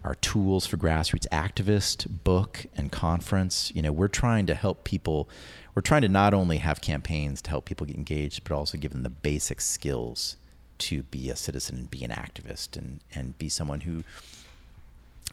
[0.03, 3.71] our tools for grassroots activist book and conference.
[3.73, 5.29] You know, we're trying to help people.
[5.75, 8.91] We're trying to not only have campaigns to help people get engaged, but also give
[8.91, 10.37] them the basic skills
[10.79, 14.03] to be a citizen and be an activist and, and be someone who,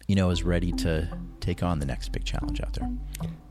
[0.07, 1.09] you know, is ready to
[1.41, 2.89] take on the next big challenge out there.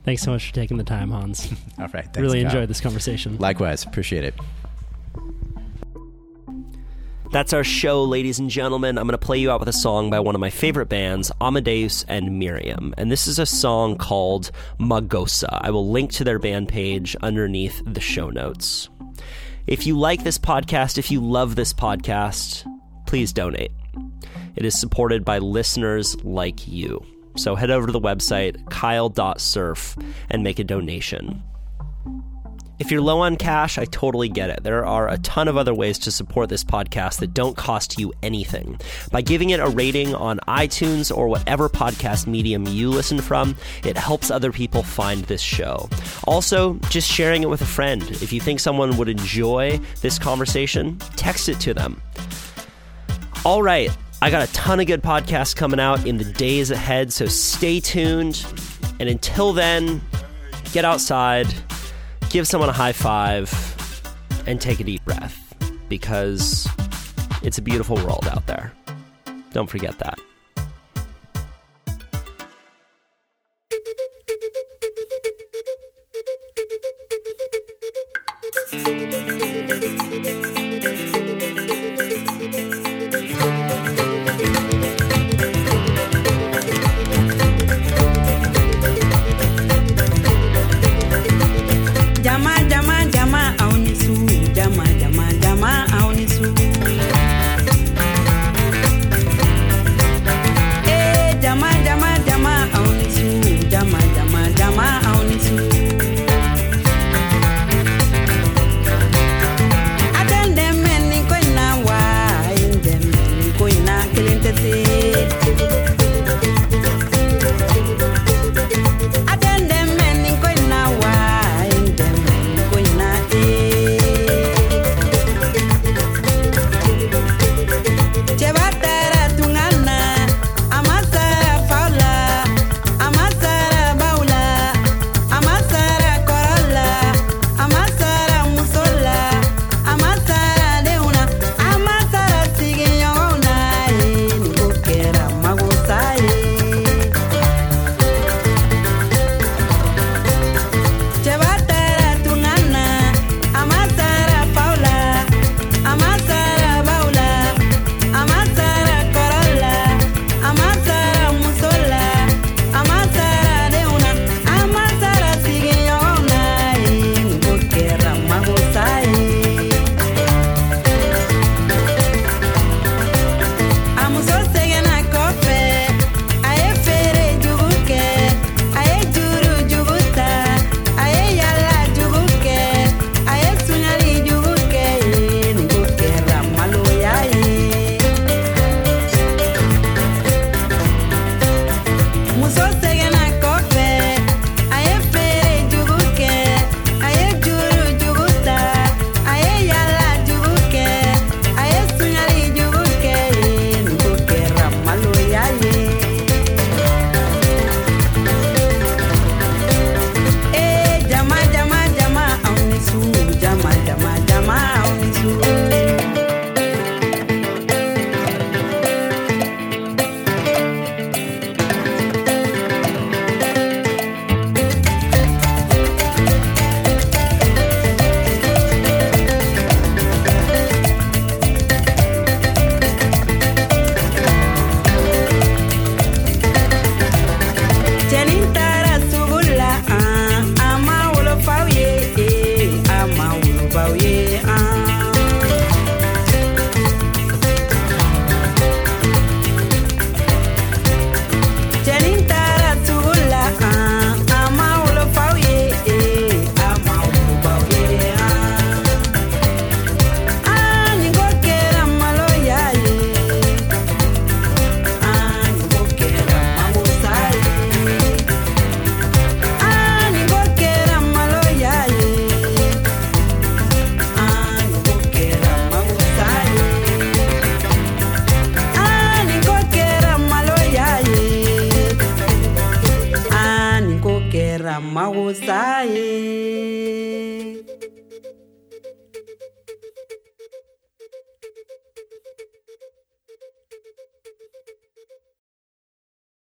[0.05, 1.51] Thanks so much for taking the time, Hans.
[1.78, 2.05] All right.
[2.05, 2.51] Thanks, really Kyle.
[2.51, 3.38] enjoyed this conversation.
[3.38, 3.84] Likewise.
[3.84, 4.34] Appreciate it.
[7.32, 8.98] That's our show, ladies and gentlemen.
[8.98, 11.32] I'm going to play you out with a song by one of my favorite bands,
[11.40, 12.96] Amadou and Mariam.
[12.98, 14.50] And this is a song called
[14.80, 15.60] Magosa.
[15.62, 18.90] I will link to their band page underneath the show notes.
[19.68, 22.66] If you like this podcast, if you love this podcast,
[23.06, 23.74] please donate.
[24.56, 27.06] It is supported by listeners like you.
[27.38, 29.96] So head over to the website, kyle.surf,
[30.32, 31.44] and make a donation.
[32.80, 34.64] If you're low on cash, I totally get it.
[34.64, 38.14] There are a ton of other ways to support this podcast that don't cost you
[38.24, 38.80] anything.
[39.12, 43.98] By giving it a rating on iTunes or whatever podcast medium you listen from, it
[43.98, 45.90] helps other people find this show.
[46.24, 48.02] Also, just sharing it with a friend.
[48.02, 52.02] If you think someone would enjoy this conversation, text it to them.
[53.44, 57.12] All right, I got a ton of good podcasts coming out in the days ahead,
[57.12, 58.46] so stay tuned.
[59.02, 60.02] And until then,
[60.72, 61.48] get outside
[62.30, 63.52] give someone a high five
[64.46, 65.56] and take a deep breath
[65.90, 66.68] because
[67.42, 68.72] it's a beautiful world out there.
[69.52, 70.20] Don't forget that.